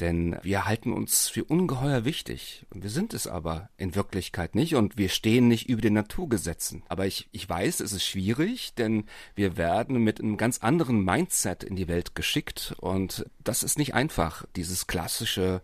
Denn 0.01 0.37
wir 0.43 0.65
halten 0.65 0.93
uns 0.93 1.29
für 1.29 1.45
ungeheuer 1.45 2.05
wichtig. 2.05 2.67
Wir 2.75 2.91
sind 2.91 3.15
es 3.15 3.27
aber 3.27 3.71
in 3.77 3.95
Wirklichkeit 3.95 4.55
nicht 4.55 4.75
und 4.75 4.99
wir 4.99 5.09
stehen 5.09 5.47
nicht 5.47 5.69
über 5.69 5.83
den 5.83 5.95
Naturgesetzen. 5.95 6.83
Aber 6.89 7.07
ich, 7.07 7.29
ich 7.31 7.49
weiß, 7.49 7.81
es 7.81 7.93
ist 7.93 8.05
schwierig, 8.05 8.75
denn 8.75 9.05
wir 9.37 9.57
werden 9.57 9.99
mit 10.03 10.21
einem 10.21 10.37
ganz 10.37 10.59
anderen 10.59 11.05
Mindset 11.05 11.63
in 11.63 11.77
die 11.77 11.87
Welt 11.87 12.15
geschickt 12.17 12.75
und 12.79 13.27
das 13.43 13.63
ist 13.63 13.79
nicht 13.79 13.95
einfach, 13.95 14.45
dieses 14.57 14.87
klassische 14.89 15.63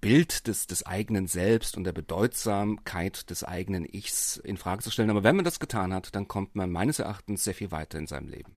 Bild 0.00 0.46
des, 0.46 0.66
des 0.66 0.86
eigenen 0.86 1.26
Selbst 1.26 1.76
und 1.76 1.84
der 1.84 1.92
Bedeutsamkeit 1.92 3.30
des 3.30 3.42
eigenen 3.42 3.84
Ichs 3.84 4.36
in 4.36 4.56
Frage 4.56 4.82
zu 4.82 4.90
stellen. 4.90 5.10
Aber 5.10 5.24
wenn 5.24 5.36
man 5.36 5.44
das 5.44 5.58
getan 5.58 5.92
hat, 5.92 6.14
dann 6.14 6.28
kommt 6.28 6.54
man 6.54 6.70
meines 6.70 6.98
Erachtens 7.00 7.42
sehr 7.42 7.54
viel 7.54 7.70
weiter 7.70 7.98
in 7.98 8.06
seinem 8.06 8.28
Leben. 8.28 8.54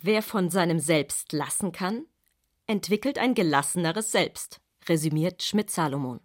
Wer 0.00 0.22
von 0.22 0.50
seinem 0.50 0.78
Selbst 0.78 1.32
lassen 1.32 1.72
kann, 1.72 2.04
entwickelt 2.68 3.18
ein 3.18 3.34
gelasseneres 3.34 4.12
Selbst, 4.12 4.60
resümiert 4.86 5.42
Schmidt-Salomon. 5.42 6.20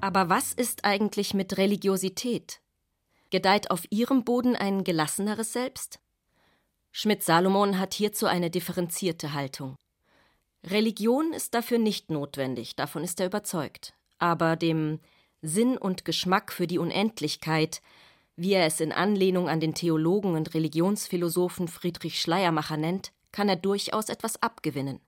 Aber 0.00 0.28
was 0.28 0.52
ist 0.52 0.84
eigentlich 0.84 1.34
mit 1.34 1.56
Religiosität? 1.56 2.60
Gedeiht 3.30 3.70
auf 3.70 3.84
ihrem 3.90 4.24
Boden 4.24 4.54
ein 4.54 4.84
gelasseneres 4.84 5.52
Selbst? 5.52 5.98
Schmidt-Salomon 6.92 7.78
hat 7.78 7.94
hierzu 7.94 8.26
eine 8.26 8.50
differenzierte 8.50 9.32
Haltung. 9.32 9.76
Religion 10.64 11.32
ist 11.32 11.54
dafür 11.54 11.78
nicht 11.78 12.10
notwendig, 12.10 12.76
davon 12.76 13.02
ist 13.02 13.20
er 13.20 13.26
überzeugt. 13.26 13.94
Aber 14.18 14.56
dem 14.56 15.00
Sinn 15.40 15.78
und 15.78 16.04
Geschmack 16.04 16.52
für 16.52 16.66
die 16.66 16.78
Unendlichkeit, 16.78 17.80
wie 18.38 18.52
er 18.52 18.66
es 18.66 18.78
in 18.78 18.92
Anlehnung 18.92 19.48
an 19.48 19.58
den 19.58 19.74
Theologen 19.74 20.36
und 20.36 20.54
Religionsphilosophen 20.54 21.66
Friedrich 21.66 22.20
Schleiermacher 22.20 22.76
nennt, 22.76 23.10
kann 23.32 23.48
er 23.48 23.56
durchaus 23.56 24.08
etwas 24.08 24.40
abgewinnen. 24.40 25.00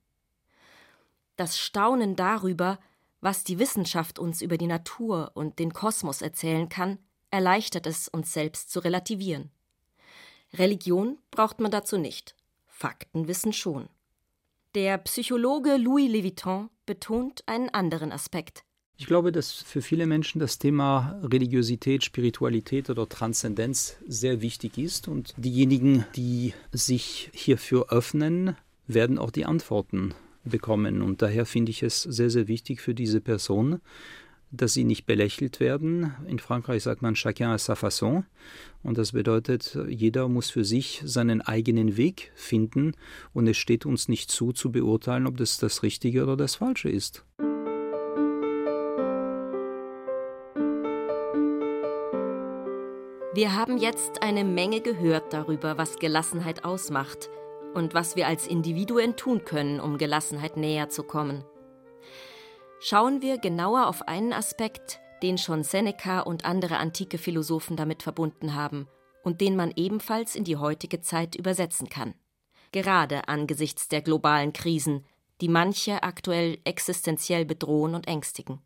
Das 1.37 1.57
Staunen 1.57 2.17
darüber, 2.17 2.77
was 3.21 3.45
die 3.45 3.57
Wissenschaft 3.57 4.19
uns 4.19 4.41
über 4.41 4.57
die 4.57 4.67
Natur 4.67 5.31
und 5.33 5.59
den 5.59 5.71
Kosmos 5.71 6.21
erzählen 6.21 6.67
kann, 6.67 6.99
erleichtert 7.29 7.87
es, 7.87 8.09
uns 8.09 8.33
selbst 8.33 8.69
zu 8.69 8.81
relativieren. 8.81 9.49
Religion 10.53 11.17
braucht 11.31 11.61
man 11.61 11.71
dazu 11.71 11.97
nicht, 11.97 12.35
Faktenwissen 12.67 13.53
schon. 13.53 13.87
Der 14.75 14.97
Psychologe 14.97 15.77
Louis 15.77 16.11
Leviton 16.11 16.69
betont 16.85 17.47
einen 17.47 17.69
anderen 17.69 18.11
Aspekt. 18.11 18.65
Ich 19.01 19.07
glaube, 19.07 19.31
dass 19.31 19.51
für 19.51 19.81
viele 19.81 20.05
Menschen 20.05 20.37
das 20.37 20.59
Thema 20.59 21.19
Religiosität, 21.23 22.03
Spiritualität 22.03 22.87
oder 22.87 23.09
Transzendenz 23.09 23.97
sehr 24.07 24.41
wichtig 24.41 24.77
ist 24.77 25.07
und 25.07 25.33
diejenigen, 25.37 26.05
die 26.15 26.53
sich 26.71 27.31
hierfür 27.33 27.91
öffnen, 27.91 28.55
werden 28.85 29.17
auch 29.17 29.31
die 29.31 29.45
Antworten 29.45 30.13
bekommen. 30.43 31.01
Und 31.01 31.23
daher 31.23 31.47
finde 31.47 31.71
ich 31.71 31.81
es 31.81 32.03
sehr, 32.03 32.29
sehr 32.29 32.47
wichtig 32.47 32.79
für 32.79 32.93
diese 32.93 33.21
Person, 33.21 33.81
dass 34.51 34.73
sie 34.73 34.83
nicht 34.83 35.07
belächelt 35.07 35.59
werden. 35.59 36.13
In 36.27 36.37
Frankreich 36.37 36.83
sagt 36.83 37.01
man 37.01 37.15
chacun 37.15 37.47
à 37.47 37.57
sa 37.57 37.73
façon. 37.73 38.23
Und 38.83 38.99
das 38.99 39.13
bedeutet, 39.13 39.79
jeder 39.89 40.27
muss 40.27 40.51
für 40.51 40.63
sich 40.63 41.01
seinen 41.03 41.41
eigenen 41.41 41.97
Weg 41.97 42.31
finden. 42.35 42.91
Und 43.33 43.47
es 43.47 43.57
steht 43.57 43.87
uns 43.87 44.07
nicht 44.09 44.29
zu, 44.29 44.51
zu 44.51 44.71
beurteilen, 44.71 45.25
ob 45.25 45.37
das 45.37 45.57
das 45.57 45.81
Richtige 45.81 46.21
oder 46.21 46.37
das 46.37 46.53
Falsche 46.53 46.89
ist. 46.89 47.25
Wir 53.33 53.55
haben 53.55 53.77
jetzt 53.77 54.23
eine 54.23 54.43
Menge 54.43 54.81
gehört 54.81 55.31
darüber, 55.31 55.77
was 55.77 55.99
Gelassenheit 55.99 56.65
ausmacht 56.65 57.29
und 57.73 57.93
was 57.93 58.17
wir 58.17 58.27
als 58.27 58.45
Individuen 58.45 59.15
tun 59.15 59.45
können, 59.45 59.79
um 59.79 59.97
Gelassenheit 59.97 60.57
näher 60.57 60.89
zu 60.89 61.03
kommen. 61.03 61.45
Schauen 62.81 63.21
wir 63.21 63.37
genauer 63.37 63.87
auf 63.87 64.05
einen 64.05 64.33
Aspekt, 64.33 64.99
den 65.23 65.37
schon 65.37 65.63
Seneca 65.63 66.19
und 66.19 66.43
andere 66.43 66.77
antike 66.77 67.17
Philosophen 67.17 67.77
damit 67.77 68.03
verbunden 68.03 68.53
haben 68.53 68.89
und 69.23 69.39
den 69.39 69.55
man 69.55 69.71
ebenfalls 69.77 70.35
in 70.35 70.43
die 70.43 70.57
heutige 70.57 70.99
Zeit 70.99 71.35
übersetzen 71.35 71.87
kann. 71.87 72.15
Gerade 72.73 73.29
angesichts 73.29 73.87
der 73.87 74.01
globalen 74.01 74.51
Krisen, 74.51 75.05
die 75.39 75.47
manche 75.47 76.03
aktuell 76.03 76.59
existenziell 76.65 77.45
bedrohen 77.45 77.95
und 77.95 78.09
ängstigen. 78.09 78.61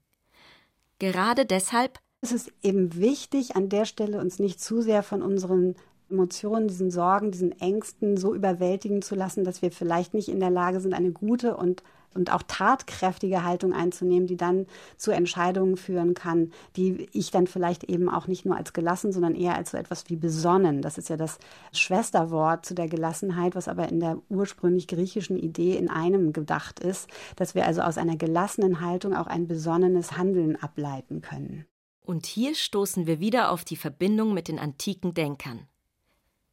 Gerade 0.97 1.45
deshalb 1.45 1.99
es 2.25 2.31
ist 2.31 2.51
eben 2.63 2.95
wichtig, 2.95 3.55
an 3.55 3.69
der 3.69 3.85
Stelle 3.85 4.19
uns 4.19 4.39
nicht 4.39 4.59
zu 4.59 4.81
sehr 4.81 5.03
von 5.03 5.21
unseren 5.21 5.75
Emotionen, 6.09 6.67
diesen 6.67 6.89
Sorgen, 6.89 7.31
diesen 7.31 7.59
Ängsten 7.59 8.17
so 8.17 8.33
überwältigen 8.33 9.01
zu 9.01 9.15
lassen, 9.15 9.43
dass 9.43 9.61
wir 9.61 9.71
vielleicht 9.71 10.13
nicht 10.13 10.29
in 10.29 10.39
der 10.39 10.49
Lage 10.49 10.79
sind, 10.79 10.93
eine 10.93 11.11
gute 11.11 11.55
und 11.55 11.83
und 12.15 12.31
auch 12.31 12.43
tatkräftige 12.47 13.43
Haltung 13.43 13.73
einzunehmen, 13.73 14.25
die 14.25 14.37
dann 14.37 14.67
zu 14.95 15.11
Entscheidungen 15.11 15.75
führen 15.75 16.13
kann, 16.13 16.53
die 16.77 17.09
ich 17.11 17.29
dann 17.29 17.45
vielleicht 17.45 17.83
eben 17.83 18.07
auch 18.07 18.27
nicht 18.27 18.45
nur 18.45 18.55
als 18.55 18.71
gelassen, 18.71 19.11
sondern 19.11 19.35
eher 19.35 19.57
als 19.57 19.71
so 19.71 19.77
etwas 19.77 20.09
wie 20.09 20.15
besonnen. 20.15 20.81
Das 20.81 20.97
ist 20.97 21.09
ja 21.09 21.17
das 21.17 21.39
Schwesterwort 21.73 22.65
zu 22.65 22.73
der 22.73 22.87
Gelassenheit, 22.87 23.53
was 23.53 23.67
aber 23.67 23.89
in 23.89 23.99
der 23.99 24.17
ursprünglich 24.29 24.87
griechischen 24.87 25.37
Idee 25.37 25.75
in 25.75 25.89
einem 25.89 26.31
gedacht 26.31 26.79
ist, 26.79 27.09
dass 27.35 27.53
wir 27.53 27.65
also 27.65 27.81
aus 27.81 27.97
einer 27.97 28.15
gelassenen 28.15 28.79
Haltung 28.79 29.13
auch 29.13 29.27
ein 29.27 29.49
besonnenes 29.49 30.17
Handeln 30.17 30.55
ableiten 30.55 31.19
können. 31.19 31.65
Und 32.05 32.27
hier 32.27 32.53
stoßen 32.53 33.07
wir 33.07 33.19
wieder 33.19 33.51
auf 33.51 33.65
die 33.65 33.75
Verbindung 33.75 34.33
mit 34.33 34.47
den 34.47 34.59
antiken 34.59 35.15
Denkern. 35.15 35.67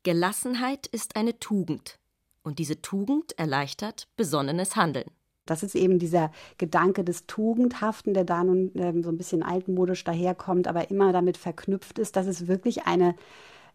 Gelassenheit 0.03 0.87
ist 0.87 1.15
eine 1.15 1.39
Tugend, 1.39 1.99
und 2.43 2.59
diese 2.59 2.81
Tugend 2.81 3.39
erleichtert 3.39 4.09
besonnenes 4.17 4.77
Handeln. 4.77 5.11
Das 5.45 5.63
ist 5.63 5.75
eben 5.75 5.99
dieser 5.99 6.31
Gedanke 6.57 7.05
des 7.05 7.27
Tugendhaften, 7.27 8.15
der 8.15 8.25
da 8.25 8.45
nun 8.45 8.73
ähm, 8.77 9.03
so 9.03 9.11
ein 9.11 9.19
bisschen 9.19 9.43
altmodisch 9.43 10.05
daherkommt, 10.05 10.69
aber 10.69 10.91
immer 10.91 11.13
damit 11.13 11.37
verknüpft 11.37 11.99
ist, 11.99 12.17
dass 12.17 12.27
es 12.27 12.47
wirklich 12.47 12.87
eine 12.87 13.15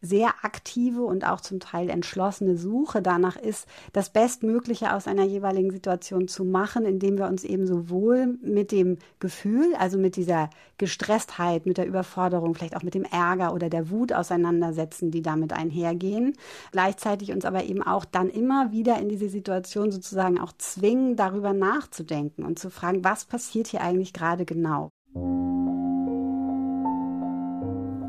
sehr 0.01 0.29
aktive 0.43 1.01
und 1.01 1.25
auch 1.25 1.41
zum 1.41 1.59
Teil 1.59 1.89
entschlossene 1.89 2.57
Suche 2.57 3.01
danach 3.01 3.35
ist, 3.35 3.67
das 3.93 4.11
Bestmögliche 4.11 4.93
aus 4.93 5.07
einer 5.07 5.23
jeweiligen 5.23 5.71
Situation 5.71 6.27
zu 6.27 6.45
machen, 6.45 6.85
indem 6.85 7.17
wir 7.17 7.27
uns 7.27 7.43
eben 7.43 7.65
sowohl 7.65 8.37
mit 8.41 8.71
dem 8.71 8.97
Gefühl, 9.19 9.73
also 9.77 9.97
mit 9.97 10.15
dieser 10.15 10.49
Gestresstheit, 10.77 11.65
mit 11.65 11.77
der 11.77 11.87
Überforderung, 11.87 12.53
vielleicht 12.53 12.75
auch 12.75 12.83
mit 12.83 12.93
dem 12.93 13.03
Ärger 13.03 13.53
oder 13.53 13.69
der 13.69 13.89
Wut 13.89 14.13
auseinandersetzen, 14.13 15.11
die 15.11 15.21
damit 15.21 15.53
einhergehen, 15.53 16.33
gleichzeitig 16.71 17.31
uns 17.31 17.45
aber 17.45 17.63
eben 17.63 17.81
auch 17.81 18.05
dann 18.05 18.29
immer 18.29 18.71
wieder 18.71 18.99
in 18.99 19.09
diese 19.09 19.29
Situation 19.29 19.91
sozusagen 19.91 20.39
auch 20.39 20.53
zwingen, 20.57 21.15
darüber 21.15 21.53
nachzudenken 21.53 22.43
und 22.43 22.59
zu 22.59 22.69
fragen, 22.69 23.03
was 23.03 23.25
passiert 23.25 23.67
hier 23.67 23.81
eigentlich 23.81 24.13
gerade 24.13 24.45
genau. 24.45 24.89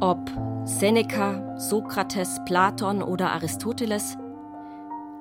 Ob 0.01 0.31
Seneca, 0.69 1.59
Sokrates, 1.59 2.41
Platon 2.45 3.03
oder 3.03 3.33
Aristoteles, 3.33 4.19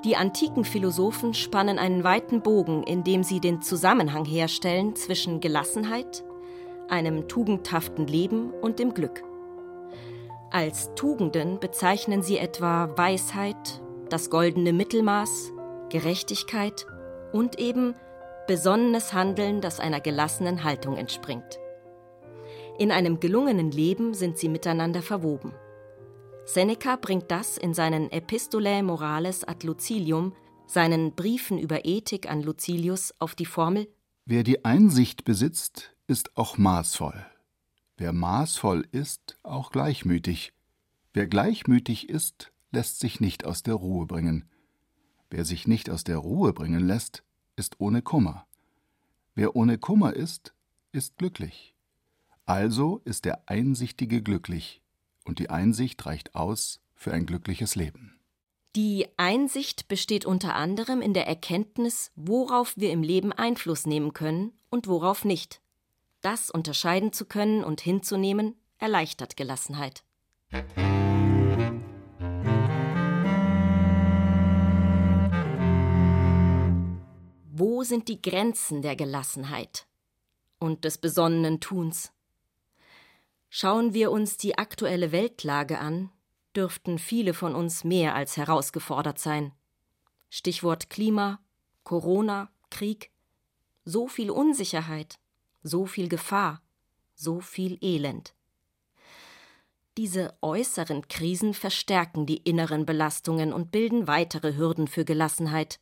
die 0.03 0.17
antiken 0.17 0.65
Philosophen 0.65 1.33
spannen 1.33 1.79
einen 1.79 2.03
weiten 2.03 2.41
Bogen, 2.41 2.83
indem 2.83 3.23
sie 3.23 3.39
den 3.39 3.61
Zusammenhang 3.61 4.25
herstellen 4.25 4.97
zwischen 4.97 5.39
Gelassenheit, 5.39 6.25
einem 6.89 7.29
tugendhaften 7.29 8.07
Leben 8.07 8.51
und 8.51 8.77
dem 8.77 8.93
Glück. 8.93 9.23
Als 10.51 10.93
Tugenden 10.95 11.61
bezeichnen 11.61 12.21
sie 12.21 12.37
etwa 12.37 12.89
Weisheit, 12.97 13.81
das 14.09 14.29
goldene 14.29 14.73
Mittelmaß, 14.73 15.53
Gerechtigkeit 15.89 16.85
und 17.31 17.57
eben 17.57 17.95
besonnenes 18.47 19.13
Handeln, 19.13 19.61
das 19.61 19.79
einer 19.79 20.01
gelassenen 20.01 20.65
Haltung 20.65 20.97
entspringt. 20.97 21.57
In 22.79 22.91
einem 22.91 23.19
gelungenen 23.19 23.71
Leben 23.71 24.13
sind 24.13 24.37
sie 24.37 24.49
miteinander 24.49 25.01
verwoben. 25.01 25.53
Seneca 26.45 26.95
bringt 26.95 27.31
das 27.31 27.57
in 27.57 27.73
seinen 27.73 28.11
Epistolae 28.11 28.83
Morales 28.83 29.43
ad 29.43 29.65
Lucilium, 29.65 30.33
seinen 30.67 31.13
Briefen 31.13 31.57
über 31.57 31.85
Ethik 31.85 32.29
an 32.29 32.41
Lucilius, 32.43 33.13
auf 33.19 33.35
die 33.35 33.45
Formel 33.45 33.87
Wer 34.29 34.43
die 34.43 34.65
Einsicht 34.65 35.23
besitzt, 35.23 35.95
ist 36.05 36.35
auch 36.35 36.57
maßvoll. 36.57 37.25
Wer 37.95 38.11
maßvoll 38.11 38.85
ist, 38.91 39.39
auch 39.41 39.71
gleichmütig. 39.71 40.51
Wer 41.13 41.27
gleichmütig 41.27 42.09
ist, 42.09 42.51
lässt 42.71 42.99
sich 42.99 43.21
nicht 43.21 43.45
aus 43.45 43.63
der 43.63 43.75
Ruhe 43.75 44.05
bringen. 44.05 44.49
Wer 45.29 45.45
sich 45.45 45.65
nicht 45.65 45.89
aus 45.89 46.03
der 46.03 46.17
Ruhe 46.17 46.51
bringen 46.51 46.85
lässt, 46.85 47.23
ist 47.55 47.79
ohne 47.79 48.01
Kummer. 48.01 48.45
Wer 49.33 49.55
ohne 49.55 49.77
Kummer 49.77 50.13
ist, 50.13 50.53
ist 50.91 51.17
glücklich. 51.17 51.73
Also 52.47 53.01
ist 53.03 53.25
der 53.25 53.43
Einsichtige 53.47 54.23
glücklich, 54.23 54.81
und 55.25 55.39
die 55.39 55.49
Einsicht 55.49 56.05
reicht 56.05 56.33
aus 56.33 56.79
für 56.95 57.11
ein 57.11 57.25
glückliches 57.25 57.75
Leben. 57.75 58.21
Die 58.73 59.05
Einsicht 59.17 59.89
besteht 59.89 60.25
unter 60.25 60.55
anderem 60.55 61.01
in 61.01 61.13
der 61.13 61.27
Erkenntnis, 61.27 62.09
worauf 62.15 62.73
wir 62.77 62.91
im 62.91 63.03
Leben 63.03 63.33
Einfluss 63.33 63.85
nehmen 63.85 64.13
können 64.13 64.53
und 64.69 64.87
worauf 64.87 65.25
nicht. 65.25 65.59
Das 66.21 66.49
unterscheiden 66.49 67.11
zu 67.11 67.25
können 67.25 67.65
und 67.65 67.81
hinzunehmen, 67.81 68.55
erleichtert 68.77 69.35
Gelassenheit. 69.35 70.05
Wo 77.51 77.83
sind 77.83 78.07
die 78.07 78.21
Grenzen 78.21 78.81
der 78.81 78.95
Gelassenheit 78.95 79.85
und 80.59 80.85
des 80.85 80.97
besonnenen 80.97 81.59
Tuns? 81.59 82.13
Schauen 83.49 83.93
wir 83.93 84.11
uns 84.11 84.37
die 84.37 84.57
aktuelle 84.57 85.11
Weltlage 85.11 85.79
an, 85.79 86.11
dürften 86.55 86.99
viele 86.99 87.33
von 87.33 87.55
uns 87.55 87.83
mehr 87.83 88.15
als 88.15 88.35
herausgefordert 88.35 89.19
sein. 89.19 89.53
Stichwort 90.29 90.89
Klima, 90.89 91.39
Corona, 91.83 92.49
Krieg, 92.69 93.11
so 93.85 94.07
viel 94.07 94.29
Unsicherheit, 94.29 95.19
so 95.63 95.85
viel 95.85 96.09
Gefahr, 96.09 96.61
so 97.15 97.39
viel 97.39 97.77
Elend. 97.81 98.33
Diese 99.97 100.37
äußeren 100.41 101.07
Krisen 101.07 101.53
verstärken 101.53 102.25
die 102.25 102.37
inneren 102.37 102.85
Belastungen 102.85 103.53
und 103.53 103.71
bilden 103.71 104.07
weitere 104.07 104.55
Hürden 104.55 104.87
für 104.87 105.05
Gelassenheit 105.05 105.79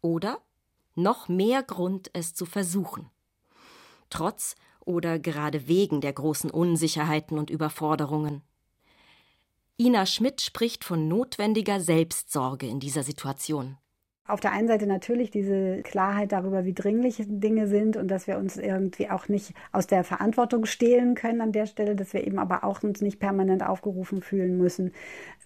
oder 0.00 0.40
noch 0.94 1.28
mehr 1.28 1.62
Grund, 1.62 2.10
es 2.14 2.34
zu 2.34 2.46
versuchen. 2.46 3.10
Trotz 4.08 4.56
oder 4.88 5.18
gerade 5.18 5.68
wegen 5.68 6.00
der 6.00 6.14
großen 6.14 6.50
Unsicherheiten 6.50 7.38
und 7.38 7.50
Überforderungen. 7.50 8.40
Ina 9.78 10.06
Schmidt 10.06 10.40
spricht 10.40 10.82
von 10.82 11.06
notwendiger 11.06 11.78
Selbstsorge 11.78 12.66
in 12.66 12.80
dieser 12.80 13.02
Situation. 13.02 13.76
Auf 14.26 14.40
der 14.40 14.52
einen 14.52 14.68
Seite 14.68 14.86
natürlich 14.86 15.30
diese 15.30 15.82
Klarheit 15.82 16.32
darüber, 16.32 16.64
wie 16.64 16.74
dringlich 16.74 17.16
Dinge 17.26 17.66
sind 17.66 17.96
und 17.96 18.08
dass 18.08 18.26
wir 18.26 18.38
uns 18.38 18.56
irgendwie 18.56 19.08
auch 19.08 19.28
nicht 19.28 19.54
aus 19.72 19.86
der 19.86 20.04
Verantwortung 20.04 20.66
stehlen 20.66 21.14
können 21.14 21.40
an 21.40 21.52
der 21.52 21.66
Stelle, 21.66 21.94
dass 21.94 22.12
wir 22.12 22.26
eben 22.26 22.38
aber 22.38 22.64
auch 22.64 22.82
uns 22.82 23.00
nicht 23.00 23.20
permanent 23.20 23.64
aufgerufen 23.64 24.20
fühlen 24.20 24.58
müssen, 24.58 24.92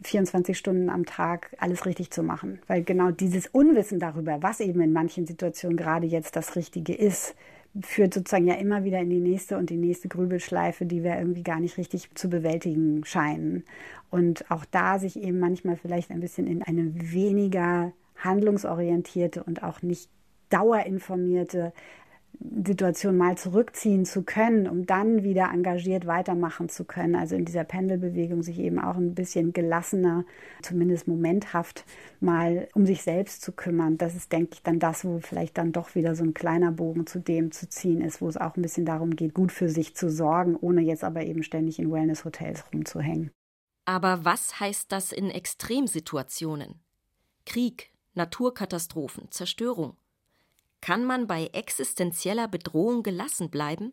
24 0.02 0.56
Stunden 0.58 0.88
am 0.88 1.04
Tag 1.04 1.54
alles 1.58 1.86
richtig 1.86 2.10
zu 2.10 2.22
machen. 2.24 2.60
Weil 2.66 2.82
genau 2.82 3.10
dieses 3.10 3.46
Unwissen 3.46 4.00
darüber, 4.00 4.42
was 4.42 4.60
eben 4.60 4.80
in 4.80 4.92
manchen 4.92 5.26
Situationen 5.26 5.76
gerade 5.76 6.06
jetzt 6.06 6.34
das 6.34 6.56
Richtige 6.56 6.94
ist, 6.94 7.36
führt 7.80 8.12
sozusagen 8.12 8.46
ja 8.46 8.54
immer 8.54 8.84
wieder 8.84 9.00
in 9.00 9.10
die 9.10 9.18
nächste 9.18 9.56
und 9.56 9.70
die 9.70 9.76
nächste 9.76 10.08
Grübelschleife, 10.08 10.84
die 10.84 11.02
wir 11.02 11.16
irgendwie 11.18 11.42
gar 11.42 11.58
nicht 11.58 11.78
richtig 11.78 12.14
zu 12.14 12.28
bewältigen 12.28 13.04
scheinen. 13.04 13.64
Und 14.10 14.50
auch 14.50 14.64
da 14.66 14.98
sich 14.98 15.18
eben 15.18 15.38
manchmal 15.38 15.76
vielleicht 15.76 16.10
ein 16.10 16.20
bisschen 16.20 16.46
in 16.46 16.62
eine 16.62 16.92
weniger 16.94 17.92
handlungsorientierte 18.16 19.42
und 19.42 19.62
auch 19.62 19.80
nicht 19.82 20.10
dauerinformierte 20.50 21.72
Situation 22.64 23.16
mal 23.16 23.36
zurückziehen 23.36 24.04
zu 24.04 24.22
können, 24.22 24.68
um 24.68 24.86
dann 24.86 25.22
wieder 25.22 25.50
engagiert 25.52 26.06
weitermachen 26.06 26.68
zu 26.68 26.84
können. 26.84 27.14
Also 27.14 27.36
in 27.36 27.44
dieser 27.44 27.64
Pendelbewegung 27.64 28.42
sich 28.42 28.58
eben 28.58 28.78
auch 28.78 28.96
ein 28.96 29.14
bisschen 29.14 29.52
gelassener, 29.52 30.24
zumindest 30.62 31.08
momenthaft 31.08 31.84
mal 32.20 32.68
um 32.74 32.86
sich 32.86 33.02
selbst 33.02 33.42
zu 33.42 33.52
kümmern. 33.52 33.98
Das 33.98 34.14
ist, 34.14 34.32
denke 34.32 34.54
ich, 34.54 34.62
dann 34.62 34.78
das, 34.78 35.04
wo 35.04 35.20
vielleicht 35.20 35.58
dann 35.58 35.72
doch 35.72 35.94
wieder 35.94 36.14
so 36.14 36.24
ein 36.24 36.34
kleiner 36.34 36.72
Bogen 36.72 37.06
zu 37.06 37.20
dem 37.20 37.52
zu 37.52 37.68
ziehen 37.68 38.00
ist, 38.00 38.20
wo 38.20 38.28
es 38.28 38.36
auch 38.36 38.56
ein 38.56 38.62
bisschen 38.62 38.86
darum 38.86 39.16
geht, 39.16 39.34
gut 39.34 39.52
für 39.52 39.68
sich 39.68 39.94
zu 39.94 40.10
sorgen, 40.10 40.56
ohne 40.56 40.80
jetzt 40.80 41.04
aber 41.04 41.24
eben 41.24 41.42
ständig 41.42 41.78
in 41.78 41.90
Wellness-Hotels 41.90 42.64
rumzuhängen. 42.72 43.30
Aber 43.84 44.24
was 44.24 44.60
heißt 44.60 44.92
das 44.92 45.12
in 45.12 45.30
Extremsituationen? 45.30 46.80
Krieg, 47.46 47.90
Naturkatastrophen, 48.14 49.30
Zerstörung. 49.30 49.96
Kann 50.82 51.04
man 51.04 51.28
bei 51.28 51.46
existenzieller 51.52 52.48
Bedrohung 52.48 53.04
gelassen 53.04 53.50
bleiben? 53.50 53.92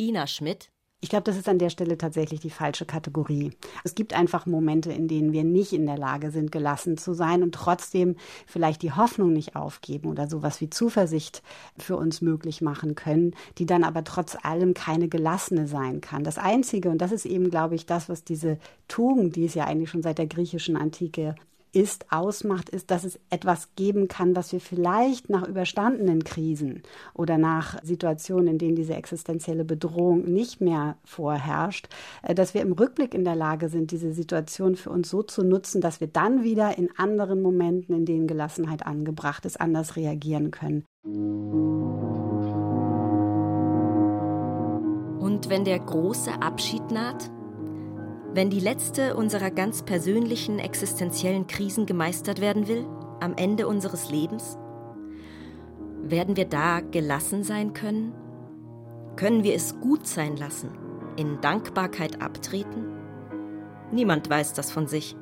Ina 0.00 0.26
Schmidt. 0.26 0.70
Ich 1.02 1.10
glaube, 1.10 1.24
das 1.24 1.36
ist 1.36 1.46
an 1.46 1.58
der 1.58 1.68
Stelle 1.68 1.98
tatsächlich 1.98 2.40
die 2.40 2.48
falsche 2.48 2.86
Kategorie. 2.86 3.52
Es 3.84 3.94
gibt 3.94 4.14
einfach 4.14 4.46
Momente, 4.46 4.90
in 4.90 5.08
denen 5.08 5.34
wir 5.34 5.44
nicht 5.44 5.74
in 5.74 5.84
der 5.84 5.98
Lage 5.98 6.30
sind, 6.30 6.50
gelassen 6.50 6.96
zu 6.96 7.12
sein 7.12 7.42
und 7.42 7.54
trotzdem 7.54 8.16
vielleicht 8.46 8.80
die 8.80 8.92
Hoffnung 8.92 9.34
nicht 9.34 9.56
aufgeben 9.56 10.08
oder 10.08 10.26
sowas 10.26 10.62
wie 10.62 10.70
Zuversicht 10.70 11.42
für 11.76 11.98
uns 11.98 12.22
möglich 12.22 12.62
machen 12.62 12.94
können, 12.94 13.36
die 13.58 13.66
dann 13.66 13.84
aber 13.84 14.04
trotz 14.04 14.38
allem 14.42 14.72
keine 14.72 15.08
gelassene 15.08 15.66
sein 15.66 16.00
kann. 16.00 16.24
Das 16.24 16.38
Einzige, 16.38 16.88
und 16.88 16.96
das 16.96 17.12
ist 17.12 17.26
eben, 17.26 17.50
glaube 17.50 17.74
ich, 17.74 17.84
das, 17.84 18.08
was 18.08 18.24
diese 18.24 18.58
Tugend, 18.88 19.36
die 19.36 19.44
es 19.44 19.52
ja 19.52 19.66
eigentlich 19.66 19.90
schon 19.90 20.02
seit 20.02 20.16
der 20.16 20.28
griechischen 20.28 20.78
Antike 20.78 21.34
ist, 21.74 22.06
ausmacht, 22.12 22.68
ist, 22.68 22.90
dass 22.90 23.04
es 23.04 23.18
etwas 23.30 23.74
geben 23.74 24.08
kann, 24.08 24.36
was 24.36 24.52
wir 24.52 24.60
vielleicht 24.60 25.28
nach 25.28 25.46
überstandenen 25.46 26.24
Krisen 26.24 26.82
oder 27.14 27.36
nach 27.36 27.82
Situationen, 27.82 28.48
in 28.48 28.58
denen 28.58 28.76
diese 28.76 28.94
existenzielle 28.94 29.64
Bedrohung 29.64 30.24
nicht 30.24 30.60
mehr 30.60 30.96
vorherrscht, 31.04 31.88
äh, 32.22 32.34
dass 32.34 32.54
wir 32.54 32.62
im 32.62 32.72
Rückblick 32.72 33.14
in 33.14 33.24
der 33.24 33.36
Lage 33.36 33.68
sind, 33.68 33.90
diese 33.90 34.12
Situation 34.12 34.76
für 34.76 34.90
uns 34.90 35.10
so 35.10 35.22
zu 35.22 35.42
nutzen, 35.42 35.80
dass 35.80 36.00
wir 36.00 36.08
dann 36.08 36.44
wieder 36.44 36.78
in 36.78 36.88
anderen 36.96 37.42
Momenten, 37.42 37.94
in 37.94 38.06
denen 38.06 38.26
Gelassenheit 38.26 38.86
angebracht 38.86 39.44
ist, 39.44 39.60
anders 39.60 39.96
reagieren 39.96 40.50
können. 40.50 40.84
Und 45.18 45.48
wenn 45.48 45.64
der 45.64 45.80
große 45.80 46.32
Abschied 46.40 46.90
naht? 46.90 47.30
Wenn 48.34 48.50
die 48.50 48.58
letzte 48.58 49.14
unserer 49.14 49.52
ganz 49.52 49.84
persönlichen 49.84 50.58
existenziellen 50.58 51.46
Krisen 51.46 51.86
gemeistert 51.86 52.40
werden 52.40 52.66
will, 52.66 52.84
am 53.20 53.36
Ende 53.36 53.68
unseres 53.68 54.10
Lebens? 54.10 54.58
Werden 56.02 56.36
wir 56.36 56.46
da 56.46 56.80
gelassen 56.80 57.44
sein 57.44 57.74
können? 57.74 58.12
Können 59.14 59.44
wir 59.44 59.54
es 59.54 59.78
gut 59.78 60.08
sein 60.08 60.36
lassen, 60.36 60.70
in 61.16 61.40
Dankbarkeit 61.42 62.20
abtreten? 62.20 62.86
Niemand 63.92 64.28
weiß 64.28 64.52
das 64.54 64.72
von 64.72 64.88
sich. 64.88 65.14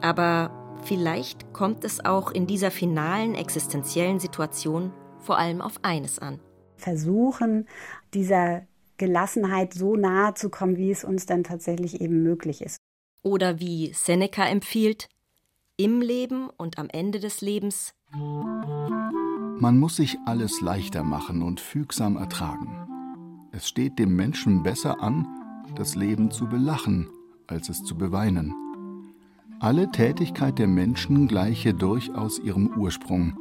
Aber 0.00 0.50
vielleicht 0.82 1.52
kommt 1.52 1.84
es 1.84 2.04
auch 2.04 2.32
in 2.32 2.48
dieser 2.48 2.72
finalen 2.72 3.36
existenziellen 3.36 4.18
Situation 4.18 4.92
vor 5.20 5.38
allem 5.38 5.60
auf 5.60 5.78
eines 5.82 6.18
an. 6.18 6.40
Versuchen, 6.78 7.68
dieser 8.12 8.62
Gelassenheit 8.96 9.74
so 9.74 9.96
nahe 9.96 10.34
zu 10.34 10.50
kommen, 10.50 10.76
wie 10.76 10.90
es 10.90 11.04
uns 11.04 11.26
dann 11.26 11.44
tatsächlich 11.44 12.00
eben 12.00 12.22
möglich 12.22 12.62
ist. 12.62 12.78
Oder 13.22 13.58
wie 13.60 13.92
Seneca 13.92 14.46
empfiehlt, 14.46 15.08
im 15.76 16.00
Leben 16.00 16.50
und 16.56 16.78
am 16.78 16.88
Ende 16.88 17.18
des 17.18 17.40
Lebens. 17.40 17.94
Man 18.12 19.78
muss 19.78 19.96
sich 19.96 20.18
alles 20.26 20.60
leichter 20.60 21.02
machen 21.02 21.42
und 21.42 21.60
fügsam 21.60 22.16
ertragen. 22.16 23.48
Es 23.50 23.68
steht 23.68 23.98
dem 23.98 24.14
Menschen 24.14 24.62
besser 24.62 25.00
an, 25.00 25.26
das 25.74 25.94
Leben 25.94 26.30
zu 26.30 26.48
belachen, 26.48 27.08
als 27.46 27.68
es 27.68 27.82
zu 27.82 27.96
beweinen. 27.96 28.54
Alle 29.60 29.90
Tätigkeit 29.90 30.58
der 30.58 30.66
Menschen 30.66 31.26
gleiche 31.26 31.74
durchaus 31.74 32.38
ihrem 32.38 32.68
Ursprung, 32.76 33.36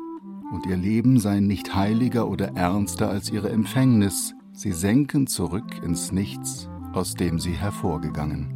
und 0.51 0.67
ihr 0.67 0.77
Leben 0.77 1.19
sei 1.19 1.39
nicht 1.39 1.75
heiliger 1.75 2.27
oder 2.27 2.55
ernster 2.55 3.09
als 3.09 3.31
ihre 3.31 3.49
Empfängnis, 3.49 4.35
Sie 4.55 4.71
senken 4.71 5.25
zurück 5.25 5.81
ins 5.83 6.11
Nichts, 6.11 6.69
aus 6.93 7.15
dem 7.15 7.39
sie 7.39 7.53
hervorgegangen. 7.53 8.53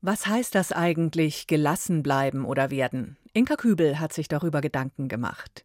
Was 0.00 0.26
heißt 0.26 0.54
das 0.54 0.72
eigentlich, 0.72 1.46
gelassen 1.46 2.02
bleiben 2.02 2.44
oder 2.44 2.70
werden? 2.70 3.16
Inka 3.32 3.56
Kübel 3.56 4.00
hat 4.00 4.12
sich 4.12 4.28
darüber 4.28 4.60
Gedanken 4.60 5.08
gemacht. 5.08 5.64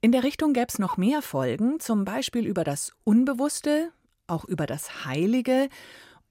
In 0.00 0.10
der 0.10 0.24
Richtung 0.24 0.52
gäbe 0.52 0.66
es 0.68 0.78
noch 0.78 0.96
mehr 0.96 1.22
Folgen, 1.22 1.78
zum 1.80 2.04
Beispiel 2.04 2.46
über 2.46 2.64
das 2.64 2.92
Unbewusste, 3.04 3.92
auch 4.26 4.44
über 4.46 4.66
das 4.66 5.04
Heilige 5.04 5.68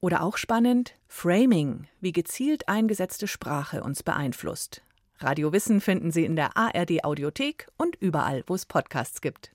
oder 0.01 0.23
auch 0.23 0.37
spannend 0.37 0.95
Framing, 1.07 1.87
wie 2.01 2.11
gezielt 2.11 2.67
eingesetzte 2.67 3.27
Sprache 3.27 3.83
uns 3.83 4.03
beeinflusst. 4.03 4.81
Radio 5.19 5.51
Wissen 5.51 5.81
finden 5.81 6.11
Sie 6.11 6.25
in 6.25 6.35
der 6.35 6.55
ARD 6.55 7.03
Audiothek 7.03 7.67
und 7.75 7.95
überall, 7.95 8.43
wo 8.45 8.53
es 8.53 8.67
Podcasts 8.67 9.19
gibt. 9.19 9.51